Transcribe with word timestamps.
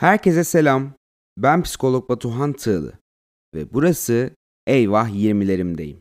Herkese 0.00 0.44
selam. 0.44 0.92
Ben 1.38 1.62
psikolog 1.62 2.08
Batuhan 2.08 2.52
Tığlı 2.52 2.92
ve 3.54 3.72
burası 3.72 4.30
Eyvah 4.66 5.08
20'lerimdeyim. 5.08 5.96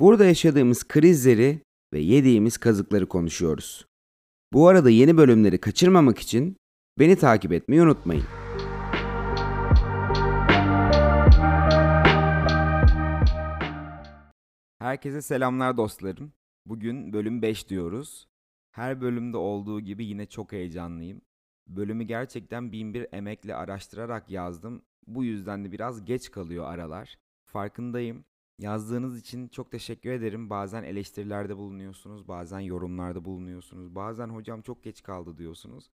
Burada 0.00 0.24
yaşadığımız 0.24 0.88
krizleri 0.88 1.62
ve 1.92 1.98
yediğimiz 1.98 2.58
kazıkları 2.58 3.08
konuşuyoruz. 3.08 3.86
Bu 4.52 4.68
arada 4.68 4.90
yeni 4.90 5.16
bölümleri 5.16 5.58
kaçırmamak 5.58 6.18
için 6.18 6.56
beni 6.98 7.16
takip 7.16 7.52
etmeyi 7.52 7.82
unutmayın. 7.82 8.24
Herkese 14.78 15.22
selamlar 15.22 15.76
dostlarım. 15.76 16.32
Bugün 16.66 17.12
bölüm 17.12 17.42
5 17.42 17.68
diyoruz. 17.68 18.28
Her 18.72 19.00
bölümde 19.00 19.36
olduğu 19.36 19.80
gibi 19.80 20.04
yine 20.04 20.26
çok 20.26 20.52
heyecanlıyım. 20.52 21.20
Bölümü 21.76 22.04
gerçekten 22.04 22.72
bin 22.72 22.94
bir 22.94 23.06
emekle 23.12 23.54
araştırarak 23.54 24.30
yazdım. 24.30 24.82
Bu 25.06 25.24
yüzden 25.24 25.64
de 25.64 25.72
biraz 25.72 26.04
geç 26.04 26.30
kalıyor 26.30 26.64
aralar. 26.64 27.18
Farkındayım. 27.44 28.24
Yazdığınız 28.58 29.18
için 29.18 29.48
çok 29.48 29.70
teşekkür 29.70 30.10
ederim. 30.10 30.50
Bazen 30.50 30.82
eleştirilerde 30.82 31.56
bulunuyorsunuz, 31.56 32.28
bazen 32.28 32.60
yorumlarda 32.60 33.24
bulunuyorsunuz, 33.24 33.94
bazen 33.94 34.28
hocam 34.28 34.62
çok 34.62 34.82
geç 34.82 35.02
kaldı 35.02 35.38
diyorsunuz. 35.38 35.90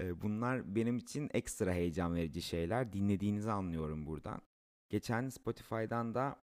Bunlar 0.00 0.74
benim 0.74 0.96
için 0.96 1.30
ekstra 1.34 1.72
heyecan 1.72 2.14
verici 2.14 2.42
şeyler. 2.42 2.92
Dinlediğinizi 2.92 3.50
anlıyorum 3.50 4.06
buradan. 4.06 4.40
Geçen 4.90 5.28
Spotify'dan 5.28 6.14
da 6.14 6.36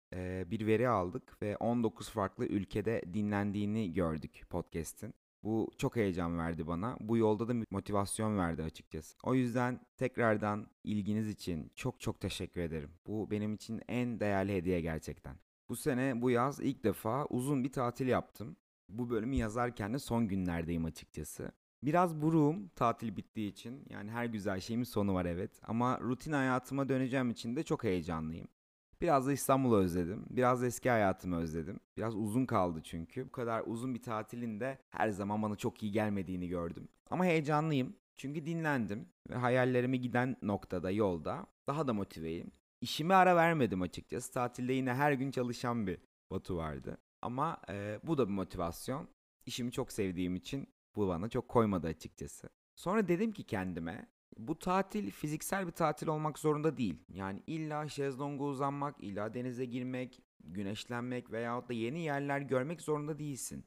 bir 0.52 0.68
veri 0.68 0.90
aldık 0.90 1.42
ve 1.42 1.58
19 1.58 2.10
farklı 2.10 2.46
ülkede 2.46 3.02
dinlendiğini 3.14 3.94
gördük 3.94 4.44
podcast'in. 4.50 5.14
Bu 5.48 5.72
çok 5.78 5.96
heyecan 5.96 6.38
verdi 6.38 6.68
bana. 6.68 6.98
Bu 7.00 7.18
yolda 7.18 7.48
da 7.48 7.54
motivasyon 7.72 8.38
verdi 8.38 8.64
açıkçası. 8.64 9.18
O 9.24 9.36
yüzden 9.36 9.80
tekrardan 9.98 10.68
ilginiz 10.84 11.30
için 11.30 11.72
çok 11.76 12.00
çok 12.00 12.20
teşekkür 12.20 12.62
ederim. 12.62 12.90
Bu 13.08 13.32
benim 13.32 13.54
için 13.54 13.82
en 13.88 14.20
değerli 14.20 14.56
hediye 14.56 14.82
gerçekten. 14.82 15.36
Bu 15.70 15.76
sene 15.76 16.22
bu 16.22 16.32
yaz 16.32 16.60
ilk 16.60 16.84
defa 16.84 17.26
uzun 17.26 17.64
bir 17.64 17.72
tatil 17.72 18.08
yaptım. 18.08 18.58
Bu 18.90 19.10
bölümü 19.10 19.36
yazarken 19.36 19.94
de 19.94 20.00
son 20.00 20.28
günlerdeyim 20.28 20.86
açıkçası. 20.86 21.52
Biraz 21.84 22.22
buruğum 22.22 22.70
tatil 22.76 23.18
bittiği 23.18 23.52
için. 23.52 23.86
Yani 23.90 24.12
her 24.12 24.26
güzel 24.26 24.60
şeyin 24.60 24.84
sonu 24.84 25.14
var 25.14 25.26
evet. 25.26 25.52
Ama 25.64 26.00
rutin 26.02 26.32
hayatıma 26.32 26.90
döneceğim 26.90 27.30
için 27.30 27.56
de 27.56 27.64
çok 27.64 27.84
heyecanlıyım. 27.84 28.48
Biraz 29.02 29.28
da 29.28 29.34
İstanbul'u 29.34 29.78
özledim. 29.78 30.26
Biraz 30.30 30.62
da 30.62 30.66
eski 30.66 30.90
hayatımı 30.90 31.38
özledim. 31.38 31.80
Biraz 31.98 32.16
uzun 32.16 32.46
kaldı 32.46 32.82
çünkü. 32.84 33.26
Bu 33.26 33.32
kadar 33.32 33.64
uzun 33.66 33.96
bir 33.96 34.02
tatilin 34.02 34.60
de 34.60 34.80
her 34.90 35.10
zaman 35.10 35.42
bana 35.42 35.56
çok 35.56 35.84
iyi 35.84 35.92
gelmediğini 35.92 36.48
gördüm. 36.48 36.88
Ama 37.10 37.26
heyecanlıyım. 37.26 37.96
Çünkü 38.18 38.46
dinlendim 38.46 39.10
ve 39.30 39.36
hayallerime 39.36 39.98
giden 39.98 40.38
noktada, 40.42 40.92
yolda 40.92 41.46
daha 41.68 41.88
da 41.88 41.94
motiveyim. 41.94 42.52
İşime 42.82 43.14
ara 43.14 43.36
vermedim 43.36 43.82
açıkçası. 43.82 44.34
Tatilde 44.34 44.74
yine 44.74 44.94
her 44.94 45.12
gün 45.12 45.32
çalışan 45.32 45.88
bir 45.88 46.00
Batu 46.32 46.58
vardı. 46.58 46.98
Ama 47.22 47.62
e, 47.70 48.00
bu 48.04 48.18
da 48.18 48.28
bir 48.28 48.34
motivasyon. 48.34 49.08
İşimi 49.46 49.72
çok 49.72 49.92
sevdiğim 49.92 50.36
için 50.36 50.68
bu 50.96 51.08
bana 51.08 51.30
çok 51.30 51.48
koymadı 51.48 51.88
açıkçası. 51.88 52.50
Sonra 52.76 53.08
dedim 53.08 53.32
ki 53.32 53.44
kendime 53.44 54.08
bu 54.38 54.60
tatil 54.60 55.12
fiziksel 55.12 55.68
bir 55.68 55.72
tatil 55.72 56.08
olmak 56.08 56.40
zorunda 56.40 56.78
değil. 56.78 57.04
Yani 57.10 57.44
illa 57.48 57.90
şezlonga 57.90 58.44
uzanmak, 58.44 58.96
illa 59.04 59.34
denize 59.34 59.66
girmek, 59.66 60.22
güneşlenmek 60.44 61.32
veyahut 61.32 61.70
da 61.70 61.74
yeni 61.74 62.00
yerler 62.00 62.42
görmek 62.42 62.82
zorunda 62.82 63.20
değilsin. 63.20 63.66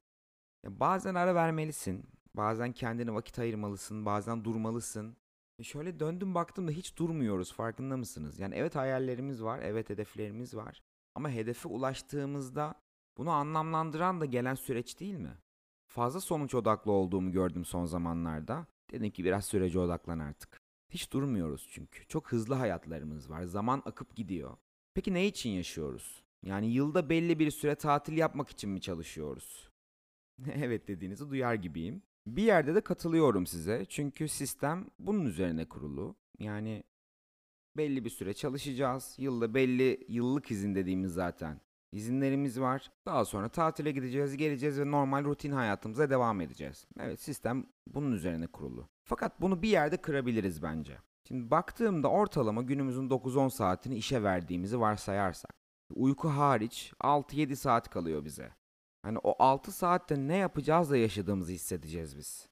Bazen 0.64 1.14
ara 1.14 1.34
vermelisin. 1.34 2.04
Bazen 2.34 2.72
kendine 2.72 3.14
vakit 3.14 3.38
ayırmalısın, 3.38 4.06
bazen 4.06 4.44
durmalısın. 4.44 5.16
E 5.58 5.62
şöyle 5.62 6.00
döndüm 6.00 6.34
baktım 6.34 6.68
da 6.68 6.72
hiç 6.72 6.96
durmuyoruz 6.96 7.52
farkında 7.52 7.96
mısınız? 7.96 8.38
Yani 8.38 8.54
evet 8.54 8.76
hayallerimiz 8.76 9.42
var, 9.42 9.60
evet 9.62 9.90
hedeflerimiz 9.90 10.56
var. 10.56 10.82
Ama 11.14 11.30
hedefe 11.30 11.68
ulaştığımızda 11.68 12.74
bunu 13.16 13.30
anlamlandıran 13.30 14.20
da 14.20 14.24
gelen 14.24 14.54
süreç 14.54 15.00
değil 15.00 15.14
mi? 15.14 15.38
Fazla 15.88 16.20
sonuç 16.20 16.54
odaklı 16.54 16.92
olduğumu 16.92 17.32
gördüm 17.32 17.64
son 17.64 17.84
zamanlarda. 17.84 18.66
Dedim 18.90 19.10
ki 19.10 19.24
biraz 19.24 19.44
sürece 19.44 19.78
odaklan 19.78 20.18
artık. 20.18 20.59
Hiç 20.90 21.12
durmuyoruz 21.12 21.68
çünkü. 21.70 22.06
Çok 22.06 22.32
hızlı 22.32 22.54
hayatlarımız 22.54 23.30
var. 23.30 23.42
Zaman 23.42 23.82
akıp 23.84 24.16
gidiyor. 24.16 24.56
Peki 24.94 25.14
ne 25.14 25.26
için 25.26 25.50
yaşıyoruz? 25.50 26.22
Yani 26.42 26.72
yılda 26.72 27.10
belli 27.10 27.38
bir 27.38 27.50
süre 27.50 27.74
tatil 27.74 28.16
yapmak 28.16 28.48
için 28.48 28.70
mi 28.70 28.80
çalışıyoruz? 28.80 29.70
evet 30.54 30.88
dediğinizi 30.88 31.30
duyar 31.30 31.54
gibiyim. 31.54 32.02
Bir 32.26 32.42
yerde 32.42 32.74
de 32.74 32.80
katılıyorum 32.80 33.46
size. 33.46 33.86
Çünkü 33.88 34.28
sistem 34.28 34.86
bunun 34.98 35.26
üzerine 35.26 35.68
kurulu. 35.68 36.16
Yani 36.38 36.84
belli 37.76 38.04
bir 38.04 38.10
süre 38.10 38.34
çalışacağız. 38.34 39.14
Yılda 39.18 39.54
belli 39.54 40.06
yıllık 40.08 40.50
izin 40.50 40.74
dediğimiz 40.74 41.12
zaten 41.12 41.60
İzinlerimiz 41.92 42.60
var. 42.60 42.90
Daha 43.06 43.24
sonra 43.24 43.48
tatile 43.48 43.90
gideceğiz, 43.90 44.36
geleceğiz 44.36 44.80
ve 44.80 44.90
normal 44.90 45.24
rutin 45.24 45.52
hayatımıza 45.52 46.10
devam 46.10 46.40
edeceğiz. 46.40 46.86
Evet 47.00 47.20
sistem 47.20 47.66
bunun 47.86 48.12
üzerine 48.12 48.46
kurulu. 48.46 48.88
Fakat 49.04 49.40
bunu 49.40 49.62
bir 49.62 49.68
yerde 49.68 49.96
kırabiliriz 49.96 50.62
bence. 50.62 50.98
Şimdi 51.28 51.50
baktığımda 51.50 52.08
ortalama 52.08 52.62
günümüzün 52.62 53.08
9-10 53.08 53.50
saatini 53.50 53.96
işe 53.96 54.22
verdiğimizi 54.22 54.80
varsayarsak. 54.80 55.50
Uyku 55.94 56.28
hariç 56.28 56.92
6-7 57.00 57.56
saat 57.56 57.90
kalıyor 57.90 58.24
bize. 58.24 58.52
Hani 59.02 59.18
o 59.18 59.42
6 59.42 59.72
saatte 59.72 60.28
ne 60.28 60.36
yapacağız 60.36 60.90
da 60.90 60.96
yaşadığımızı 60.96 61.52
hissedeceğiz 61.52 62.16
biz. 62.16 62.48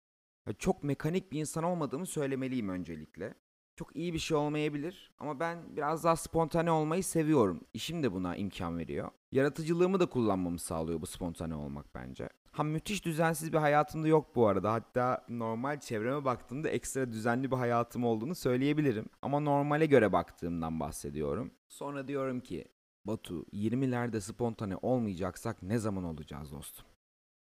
Çok 0.58 0.82
mekanik 0.82 1.32
bir 1.32 1.40
insan 1.40 1.64
olmadığımı 1.64 2.06
söylemeliyim 2.06 2.68
öncelikle. 2.68 3.34
Çok 3.76 3.96
iyi 3.96 4.12
bir 4.14 4.18
şey 4.18 4.36
olmayabilir 4.36 5.12
ama 5.18 5.40
ben 5.40 5.76
biraz 5.76 6.04
daha 6.04 6.16
spontane 6.16 6.70
olmayı 6.70 7.04
seviyorum. 7.04 7.60
İşim 7.74 8.02
de 8.02 8.12
buna 8.12 8.36
imkan 8.36 8.78
veriyor. 8.78 9.10
Yaratıcılığımı 9.32 10.00
da 10.00 10.06
kullanmamı 10.06 10.58
sağlıyor 10.58 11.00
bu 11.00 11.06
spontane 11.06 11.54
olmak 11.54 11.94
bence. 11.94 12.28
Ha 12.52 12.62
müthiş 12.62 13.04
düzensiz 13.04 13.52
bir 13.52 13.58
hayatım 13.58 14.04
da 14.04 14.08
yok 14.08 14.36
bu 14.36 14.46
arada. 14.46 14.72
Hatta 14.72 15.24
normal 15.28 15.80
çevreme 15.80 16.24
baktığımda 16.24 16.68
ekstra 16.68 17.12
düzenli 17.12 17.50
bir 17.50 17.56
hayatım 17.56 18.04
olduğunu 18.04 18.34
söyleyebilirim. 18.34 19.06
Ama 19.22 19.40
normale 19.40 19.86
göre 19.86 20.12
baktığımdan 20.12 20.80
bahsediyorum. 20.80 21.50
Sonra 21.68 22.08
diyorum 22.08 22.40
ki 22.40 22.64
Batu 23.04 23.42
20'lerde 23.52 24.20
spontane 24.20 24.76
olmayacaksak 24.76 25.62
ne 25.62 25.78
zaman 25.78 26.04
olacağız 26.04 26.52
dostum? 26.52 26.86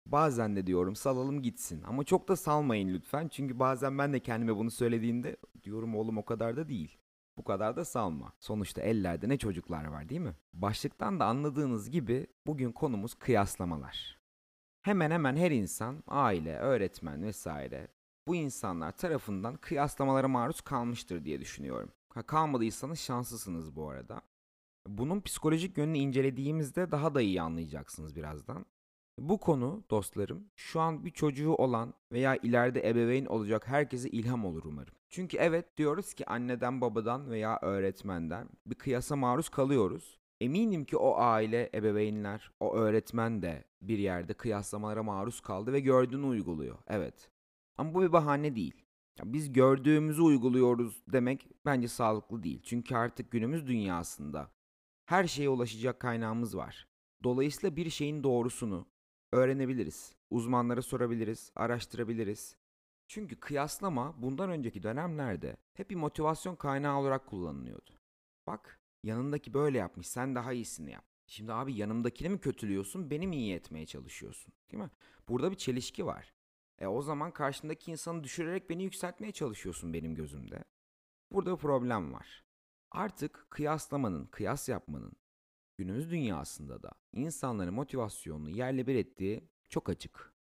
Bazen 0.07 0.57
de 0.57 0.67
diyorum 0.67 0.97
salalım 0.97 1.43
gitsin 1.43 1.83
ama 1.83 2.05
çok 2.05 2.29
da 2.29 2.37
salmayın 2.37 2.95
lütfen. 2.95 3.29
Çünkü 3.29 3.59
bazen 3.59 3.99
ben 3.99 4.13
de 4.13 4.21
kendime 4.21 4.57
bunu 4.57 4.71
söylediğimde 4.71 5.37
diyorum 5.65 5.95
oğlum 5.97 6.19
o 6.19 6.25
kadar 6.25 6.57
da 6.57 6.69
değil. 6.69 6.99
Bu 7.39 7.45
kadar 7.45 7.77
da 7.77 7.85
salma. 7.85 8.33
Sonuçta 8.39 8.83
ellerde 8.83 9.29
ne 9.29 9.39
çocuklar 9.39 9.85
var 9.85 10.09
değil 10.09 10.21
mi? 10.21 10.35
Başlıktan 10.53 11.21
da 11.21 11.25
anladığınız 11.25 11.91
gibi 11.91 12.27
bugün 12.47 12.73
konumuz 12.73 13.15
kıyaslamalar. 13.15 14.19
Hemen 14.83 15.11
hemen 15.11 15.37
her 15.37 15.51
insan, 15.51 16.03
aile, 16.07 16.57
öğretmen 16.57 17.23
vesaire 17.23 17.89
bu 18.27 18.35
insanlar 18.35 18.93
tarafından 18.97 19.57
kıyaslamalara 19.57 20.29
maruz 20.29 20.61
kalmıştır 20.61 21.25
diye 21.25 21.41
düşünüyorum. 21.41 21.93
Ha, 22.15 22.23
kalmadıysanız 22.23 23.01
şanslısınız 23.01 23.77
bu 23.77 23.89
arada. 23.89 24.21
Bunun 24.87 25.21
psikolojik 25.21 25.79
yönünü 25.79 25.99
incelediğimizde 25.99 26.91
daha 26.91 27.15
da 27.15 27.21
iyi 27.21 27.43
anlayacaksınız 27.43 28.17
birazdan. 28.17 28.67
Bu 29.19 29.39
konu 29.39 29.85
dostlarım 29.91 30.45
şu 30.57 30.81
an 30.81 31.05
bir 31.05 31.11
çocuğu 31.11 31.55
olan 31.55 31.95
veya 32.13 32.37
ileride 32.37 32.89
ebeveyn 32.89 33.27
olacak 33.27 33.69
herkese 33.69 34.09
ilham 34.09 34.45
olur 34.45 34.65
umarım. 34.65 34.95
Çünkü 35.09 35.37
evet 35.37 35.77
diyoruz 35.77 36.15
ki 36.15 36.27
anneden 36.27 36.81
babadan 36.81 37.31
veya 37.31 37.59
öğretmenden 37.63 38.49
bir 38.67 38.75
kıyasa 38.75 39.17
maruz 39.17 39.49
kalıyoruz. 39.49 40.19
Eminim 40.41 40.85
ki 40.85 40.97
o 40.97 41.17
aile, 41.17 41.71
ebeveynler, 41.75 42.51
o 42.61 42.75
öğretmen 42.75 43.43
de 43.43 43.65
bir 43.83 43.99
yerde 43.99 44.35
kıyaslamalara 44.35 45.03
maruz 45.03 45.41
kaldı 45.41 45.73
ve 45.73 45.81
gördüğünü 45.81 46.27
uyguluyor. 46.27 46.79
Evet. 46.87 47.31
Ama 47.79 47.95
bu 47.95 48.03
bir 48.03 48.13
bahane 48.13 48.57
değil. 48.57 48.85
Ya 49.19 49.33
biz 49.33 49.53
gördüğümüzü 49.53 50.23
uyguluyoruz 50.23 51.03
demek 51.13 51.49
bence 51.65 51.89
sağlıklı 51.89 52.43
değil. 52.43 52.63
Çünkü 52.63 52.97
artık 52.97 53.31
günümüz 53.31 53.67
dünyasında 53.67 54.51
her 55.05 55.27
şeye 55.27 55.49
ulaşacak 55.49 56.01
kaynağımız 56.01 56.57
var. 56.57 56.89
Dolayısıyla 57.25 57.77
bir 57.77 57.91
şeyin 57.91 58.23
doğrusunu, 58.23 58.87
öğrenebiliriz. 59.35 60.17
Uzmanlara 60.31 60.83
sorabiliriz, 60.83 61.53
araştırabiliriz. 61.57 62.57
Çünkü 63.07 63.41
kıyaslama 63.41 64.23
bundan 64.23 64.51
önceki 64.51 64.83
dönemlerde 64.83 65.57
hep 65.73 65.91
bir 65.91 65.97
motivasyon 65.97 66.57
kaynağı 66.57 66.99
olarak 66.99 67.27
kullanılıyordu. 67.27 67.91
Bak 68.47 68.81
yanındaki 69.03 69.55
böyle 69.55 69.79
yapmış 69.79 70.07
sen 70.07 70.35
daha 70.35 70.53
iyisini 70.53 70.91
yap. 70.91 71.05
Şimdi 71.27 71.53
abi 71.53 71.75
yanımdakini 71.75 72.29
mi 72.29 72.41
kötülüyorsun 72.41 73.11
beni 73.11 73.27
mi 73.27 73.37
iyi 73.37 73.55
etmeye 73.55 73.87
çalışıyorsun 73.87 74.55
değil 74.73 74.83
mi? 74.83 74.91
Burada 75.29 75.51
bir 75.51 75.57
çelişki 75.57 76.07
var. 76.07 76.35
E 76.79 76.87
o 76.87 77.03
zaman 77.03 77.31
karşındaki 77.31 77.91
insanı 77.91 78.25
düşürerek 78.25 78.71
beni 78.71 78.83
yükseltmeye 78.83 79.33
çalışıyorsun 79.33 79.93
benim 79.93 80.15
gözümde. 80.15 80.65
Burada 81.33 81.53
bir 81.53 81.61
problem 81.61 82.13
var. 82.13 82.45
Artık 82.91 83.47
kıyaslamanın, 83.51 84.27
kıyas 84.27 84.69
yapmanın 84.69 85.13
günümüz 85.79 86.11
dünyasında 86.11 86.83
da 86.83 86.93
insanların 87.13 87.75
motivasyonunu 87.75 88.51
yerle 88.51 88.87
bir 88.87 88.95
ettiği 88.95 89.49
çok 89.69 89.89
açık. 89.89 90.35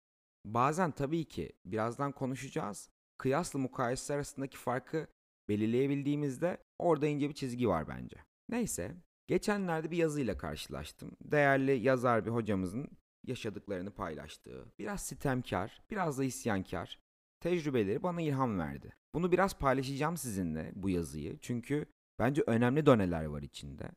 Bazen 0.46 0.92
tabii 0.92 1.26
ki 1.26 1.52
birazdan 1.66 2.12
konuşacağız. 2.12 2.90
Kıyasla 3.18 3.60
mukayese 3.60 4.14
arasındaki 4.14 4.58
farkı 4.58 5.08
belirleyebildiğimizde 5.50 6.58
orada 6.80 7.08
ince 7.08 7.30
bir 7.30 7.34
çizgi 7.34 7.70
var 7.70 7.88
bence. 7.88 8.18
Neyse, 8.50 8.96
geçenlerde 9.28 9.92
bir 9.92 9.98
yazıyla 9.98 10.38
karşılaştım. 10.38 11.12
Değerli 11.24 11.72
yazar 11.72 12.26
bir 12.26 12.32
hocamızın 12.32 12.88
yaşadıklarını 13.28 13.92
paylaştığı, 13.92 14.66
biraz 14.80 15.02
sitemkar, 15.06 15.82
biraz 15.92 16.18
da 16.18 16.24
isyankar 16.24 17.00
tecrübeleri 17.40 18.04
bana 18.04 18.22
ilham 18.22 18.60
verdi. 18.60 18.96
Bunu 19.14 19.32
biraz 19.32 19.58
paylaşacağım 19.58 20.18
sizinle 20.18 20.72
bu 20.76 20.90
yazıyı 20.90 21.38
çünkü 21.42 21.86
bence 22.20 22.44
önemli 22.48 22.86
doneler 22.86 23.26
var 23.26 23.42
içinde. 23.42 23.92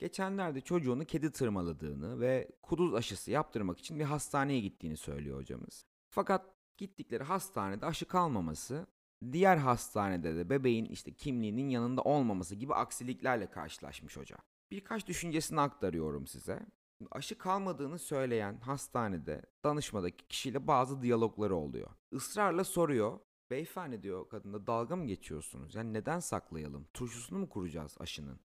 Geçenlerde 0.00 0.60
çocuğunu 0.60 1.04
kedi 1.04 1.32
tırmaladığını 1.32 2.20
ve 2.20 2.48
kuduz 2.62 2.94
aşısı 2.94 3.30
yaptırmak 3.30 3.78
için 3.78 3.98
bir 3.98 4.04
hastaneye 4.04 4.60
gittiğini 4.60 4.96
söylüyor 4.96 5.38
hocamız. 5.38 5.86
Fakat 6.10 6.54
gittikleri 6.76 7.24
hastanede 7.24 7.86
aşı 7.86 8.06
kalmaması, 8.06 8.86
diğer 9.32 9.56
hastanede 9.56 10.36
de 10.36 10.50
bebeğin 10.50 10.84
işte 10.84 11.12
kimliğinin 11.12 11.68
yanında 11.68 12.02
olmaması 12.02 12.54
gibi 12.54 12.74
aksiliklerle 12.74 13.50
karşılaşmış 13.50 14.16
hoca. 14.16 14.36
Birkaç 14.70 15.06
düşüncesini 15.06 15.60
aktarıyorum 15.60 16.26
size. 16.26 16.66
Aşı 17.10 17.38
kalmadığını 17.38 17.98
söyleyen 17.98 18.60
hastanede 18.60 19.42
danışmadaki 19.64 20.28
kişiyle 20.28 20.66
bazı 20.66 21.02
diyalogları 21.02 21.56
oluyor. 21.56 21.90
Israrla 22.12 22.64
soruyor. 22.64 23.18
Beyefendi 23.50 24.02
diyor 24.02 24.28
kadında 24.28 24.66
dalga 24.66 24.96
mı 24.96 25.06
geçiyorsunuz? 25.06 25.74
Yani 25.74 25.92
neden 25.92 26.20
saklayalım? 26.20 26.86
Turşusunu 26.94 27.38
mu 27.38 27.48
kuracağız 27.48 27.96
aşının? 28.00 28.40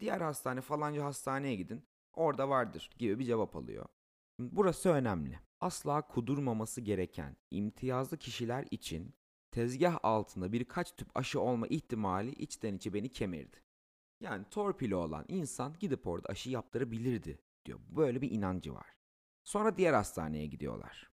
Diğer 0.00 0.20
hastane 0.20 0.60
falanca 0.60 1.04
hastaneye 1.04 1.56
gidin. 1.56 1.84
Orada 2.12 2.48
vardır 2.48 2.90
gibi 2.98 3.18
bir 3.18 3.24
cevap 3.24 3.56
alıyor. 3.56 3.86
Burası 4.38 4.88
önemli. 4.88 5.40
Asla 5.60 6.02
kudurmaması 6.02 6.80
gereken 6.80 7.36
imtiyazlı 7.50 8.18
kişiler 8.18 8.66
için 8.70 9.14
tezgah 9.50 9.98
altında 10.02 10.52
birkaç 10.52 10.96
tüp 10.96 11.16
aşı 11.16 11.40
olma 11.40 11.66
ihtimali 11.66 12.32
içten 12.32 12.74
içe 12.74 12.94
beni 12.94 13.08
kemirdi. 13.08 13.56
Yani 14.20 14.44
torpili 14.50 14.94
olan 14.94 15.24
insan 15.28 15.76
gidip 15.80 16.06
orada 16.06 16.28
aşı 16.28 16.50
yaptırabilirdi 16.50 17.38
diyor. 17.64 17.80
Böyle 17.88 18.22
bir 18.22 18.30
inancı 18.30 18.74
var. 18.74 18.96
Sonra 19.44 19.76
diğer 19.76 19.92
hastaneye 19.92 20.46
gidiyorlar. 20.46 21.10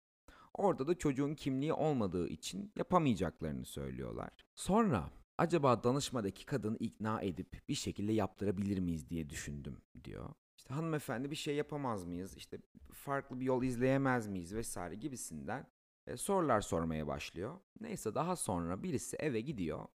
Orada 0.54 0.86
da 0.86 0.98
çocuğun 0.98 1.34
kimliği 1.34 1.72
olmadığı 1.72 2.28
için 2.28 2.72
yapamayacaklarını 2.76 3.64
söylüyorlar. 3.64 4.30
Sonra 4.54 5.10
acaba 5.40 5.82
danışmadaki 5.84 6.46
kadını 6.46 6.76
ikna 6.76 7.20
edip 7.20 7.68
bir 7.68 7.74
şekilde 7.74 8.12
yaptırabilir 8.12 8.78
miyiz 8.78 9.10
diye 9.10 9.30
düşündüm 9.30 9.82
diyor. 10.04 10.34
İşte 10.56 10.74
hanımefendi 10.74 11.30
bir 11.30 11.36
şey 11.36 11.56
yapamaz 11.56 12.04
mıyız? 12.04 12.36
İşte 12.36 12.58
farklı 12.92 13.40
bir 13.40 13.44
yol 13.44 13.62
izleyemez 13.62 14.28
miyiz 14.28 14.54
vesaire 14.54 14.94
gibisinden 14.94 15.66
e, 16.06 16.16
sorular 16.16 16.60
sormaya 16.60 17.06
başlıyor. 17.06 17.60
Neyse 17.80 18.14
daha 18.14 18.36
sonra 18.36 18.82
birisi 18.82 19.16
eve 19.16 19.40
gidiyor. 19.40 19.86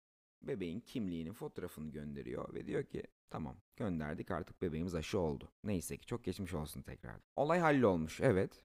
Bebeğin 0.43 0.81
kimliğinin 0.81 1.33
fotoğrafını 1.33 1.91
gönderiyor 1.91 2.55
ve 2.55 2.67
diyor 2.67 2.85
ki 2.85 3.03
tamam 3.31 3.57
gönderdik 3.77 4.31
artık 4.31 4.63
bebeğimiz 4.63 4.95
aşı 4.95 5.19
oldu. 5.19 5.53
Neyse 5.65 5.97
ki 5.97 6.07
çok 6.07 6.25
geçmiş 6.25 6.55
olsun 6.55 6.83
tekrar. 6.83 7.21
Olay 7.37 7.61
hallolmuş 7.61 8.21
evet. 8.21 8.65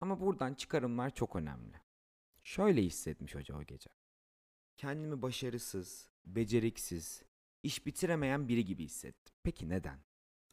Ama 0.00 0.20
buradan 0.20 0.54
çıkarımlar 0.54 1.10
çok 1.10 1.36
önemli. 1.36 1.80
Şöyle 2.42 2.82
hissetmiş 2.82 3.34
hoca 3.34 3.56
o 3.56 3.62
gece. 3.62 3.90
Kendimi 4.76 5.22
başarısız, 5.22 6.08
beceriksiz, 6.26 7.22
iş 7.62 7.86
bitiremeyen 7.86 8.48
biri 8.48 8.64
gibi 8.64 8.84
hissettim. 8.84 9.34
Peki 9.42 9.68
neden? 9.68 9.98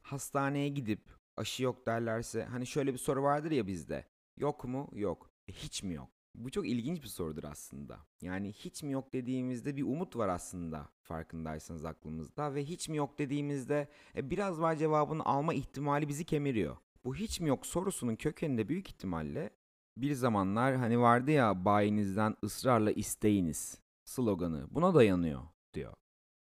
Hastaneye 0.02 0.70
gidip 0.70 1.02
aşı 1.38 1.64
yok 1.64 1.86
derlerse 1.86 2.44
hani 2.44 2.68
şöyle 2.68 2.94
bir 2.94 2.98
soru 2.98 3.24
vardır 3.24 3.52
ya 3.52 3.68
bizde. 3.68 4.06
Yok 4.38 4.64
mu? 4.64 4.90
Yok. 4.94 5.32
E, 5.48 5.52
hiç 5.52 5.84
mi 5.84 5.94
yok? 5.94 6.10
Bu 6.36 6.52
çok 6.52 6.68
ilginç 6.68 7.04
bir 7.04 7.08
sorudur 7.08 7.44
aslında. 7.44 8.00
Yani 8.22 8.52
hiç 8.52 8.84
mi 8.84 8.92
yok 8.92 9.14
dediğimizde 9.14 9.78
bir 9.78 9.84
umut 9.84 10.16
var 10.16 10.30
aslında 10.30 10.90
farkındaysanız 11.02 11.86
aklımızda 11.86 12.56
ve 12.56 12.64
hiç 12.64 12.90
mi 12.90 12.98
yok 12.98 13.20
dediğimizde 13.20 13.88
e, 14.16 14.30
biraz 14.30 14.62
var 14.62 14.76
cevabını 14.76 15.26
alma 15.26 15.54
ihtimali 15.54 16.08
bizi 16.08 16.26
kemiriyor. 16.26 16.78
Bu 17.06 17.16
hiç 17.16 17.40
mi 17.40 17.50
yok 17.50 17.66
sorusunun 17.66 18.16
kökeninde 18.16 18.70
büyük 18.70 18.90
ihtimalle 18.90 19.50
bir 19.98 20.14
zamanlar 20.14 20.76
hani 20.76 21.00
vardı 21.00 21.32
ya 21.32 21.66
bayinizden 21.66 22.36
ısrarla 22.44 22.92
isteyiniz 22.92 23.82
sloganı 24.12 24.68
buna 24.72 24.94
dayanıyor 24.94 25.42
diyor. 25.74 25.94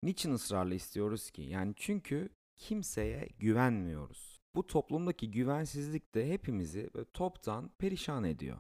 Niçin 0.03 0.33
ısrarla 0.33 0.75
istiyoruz 0.75 1.31
ki? 1.31 1.43
Yani 1.43 1.73
çünkü 1.77 2.29
kimseye 2.57 3.29
güvenmiyoruz. 3.39 4.41
Bu 4.55 4.67
toplumdaki 4.67 5.31
güvensizlik 5.31 6.15
de 6.15 6.29
hepimizi 6.29 6.91
toptan 7.15 7.71
perişan 7.79 8.25
ediyor. 8.25 8.59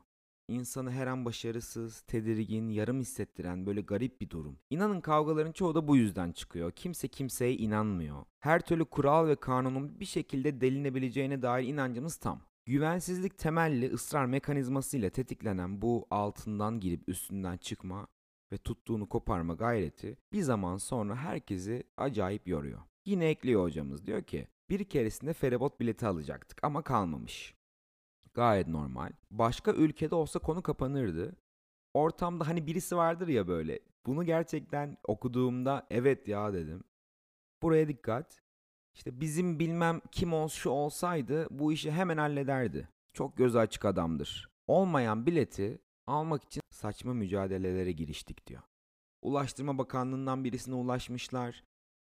İnsanı 0.48 0.90
her 0.90 1.06
an 1.06 1.24
başarısız, 1.24 2.00
tedirgin, 2.00 2.68
yarım 2.68 3.00
hissettiren 3.00 3.66
böyle 3.66 3.80
garip 3.80 4.20
bir 4.20 4.30
durum. 4.30 4.58
İnanın 4.70 5.00
kavgaların 5.00 5.52
çoğu 5.52 5.74
da 5.74 5.88
bu 5.88 5.96
yüzden 5.96 6.32
çıkıyor. 6.32 6.72
Kimse 6.72 7.08
kimseye 7.08 7.56
inanmıyor. 7.56 8.24
Her 8.40 8.60
türlü 8.60 8.84
kural 8.84 9.26
ve 9.28 9.36
kanunun 9.36 10.00
bir 10.00 10.04
şekilde 10.04 10.60
delinebileceğine 10.60 11.42
dair 11.42 11.66
inancımız 11.66 12.16
tam. 12.16 12.40
Güvensizlik 12.66 13.38
temelli 13.38 13.92
ısrar 13.92 14.26
mekanizmasıyla 14.26 15.10
tetiklenen 15.10 15.82
bu 15.82 16.06
altından 16.10 16.80
girip 16.80 17.08
üstünden 17.08 17.56
çıkma 17.56 18.06
ve 18.52 18.58
tuttuğunu 18.58 19.08
koparma 19.08 19.54
gayreti 19.54 20.18
bir 20.32 20.42
zaman 20.42 20.76
sonra 20.76 21.16
herkesi 21.16 21.84
acayip 21.96 22.48
yoruyor. 22.48 22.80
Yine 23.04 23.28
ekliyor 23.28 23.62
hocamız 23.62 24.06
diyor 24.06 24.22
ki 24.22 24.48
bir 24.70 24.84
keresinde 24.84 25.32
feribot 25.32 25.80
bileti 25.80 26.06
alacaktık 26.06 26.64
ama 26.64 26.82
kalmamış. 26.82 27.54
Gayet 28.34 28.68
normal. 28.68 29.10
Başka 29.30 29.72
ülkede 29.72 30.14
olsa 30.14 30.38
konu 30.38 30.62
kapanırdı. 30.62 31.36
Ortamda 31.94 32.48
hani 32.48 32.66
birisi 32.66 32.96
vardır 32.96 33.28
ya 33.28 33.48
böyle. 33.48 33.80
Bunu 34.06 34.24
gerçekten 34.24 34.96
okuduğumda 35.04 35.86
evet 35.90 36.28
ya 36.28 36.52
dedim. 36.52 36.84
Buraya 37.62 37.88
dikkat. 37.88 38.42
İşte 38.94 39.20
bizim 39.20 39.58
bilmem 39.58 40.00
kim 40.12 40.32
ol 40.32 40.48
olsaydı 40.66 41.46
bu 41.50 41.72
işi 41.72 41.92
hemen 41.92 42.16
hallederdi. 42.16 42.88
Çok 43.12 43.36
göz 43.36 43.56
açık 43.56 43.84
adamdır. 43.84 44.50
Olmayan 44.66 45.26
bileti 45.26 45.78
almak 46.06 46.44
için 46.44 46.62
saçma 46.70 47.14
mücadelelere 47.14 47.92
giriştik 47.92 48.46
diyor. 48.46 48.62
Ulaştırma 49.22 49.78
Bakanlığı'ndan 49.78 50.44
birisine 50.44 50.74
ulaşmışlar 50.74 51.64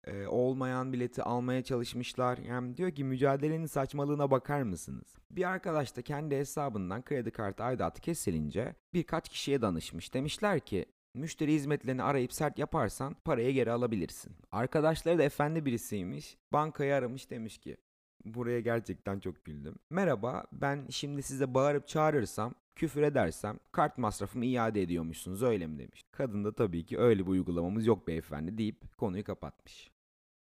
e, 0.06 0.26
olmayan 0.26 0.92
bileti 0.92 1.22
almaya 1.22 1.62
çalışmışlar. 1.62 2.38
Yani 2.38 2.76
diyor 2.76 2.90
ki 2.90 3.04
mücadelenin 3.04 3.66
saçmalığına 3.66 4.30
bakar 4.30 4.62
mısınız? 4.62 5.18
Bir 5.30 5.44
arkadaş 5.44 5.96
da 5.96 6.02
kendi 6.02 6.36
hesabından 6.36 7.04
kredi 7.04 7.30
kartı 7.30 7.62
aidatı 7.62 8.00
kesilince 8.00 8.74
birkaç 8.94 9.28
kişiye 9.28 9.62
danışmış. 9.62 10.14
Demişler 10.14 10.60
ki 10.60 10.86
müşteri 11.14 11.52
hizmetlerini 11.52 12.02
arayıp 12.02 12.32
sert 12.32 12.58
yaparsan 12.58 13.14
parayı 13.24 13.52
geri 13.54 13.72
alabilirsin. 13.72 14.36
Arkadaşları 14.52 15.18
da 15.18 15.22
efendi 15.22 15.64
birisiymiş. 15.66 16.36
Bankayı 16.52 16.94
aramış 16.94 17.30
demiş 17.30 17.58
ki 17.58 17.76
Buraya 18.24 18.60
gerçekten 18.60 19.20
çok 19.20 19.44
güldüm. 19.44 19.74
Merhaba 19.90 20.44
ben 20.52 20.86
şimdi 20.90 21.22
size 21.22 21.54
bağırıp 21.54 21.88
çağırırsam 21.88 22.54
küfür 22.80 23.02
edersem 23.02 23.58
kart 23.72 23.98
masrafımı 23.98 24.44
iade 24.44 24.82
ediyormuşsunuz 24.82 25.42
öyle 25.42 25.66
mi 25.66 25.78
demiş. 25.78 26.04
Kadın 26.10 26.44
da 26.44 26.54
tabii 26.54 26.86
ki 26.86 26.98
öyle 26.98 27.26
bir 27.26 27.30
uygulamamız 27.30 27.86
yok 27.86 28.08
beyefendi 28.08 28.58
deyip 28.58 28.96
konuyu 28.98 29.24
kapatmış. 29.24 29.90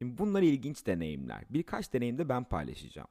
Şimdi 0.02 0.18
bunlar 0.18 0.42
ilginç 0.42 0.86
deneyimler. 0.86 1.46
Birkaç 1.50 1.94
deneyim 1.94 2.18
de 2.18 2.30
ben 2.30 2.44
paylaşacağım. 2.44 3.08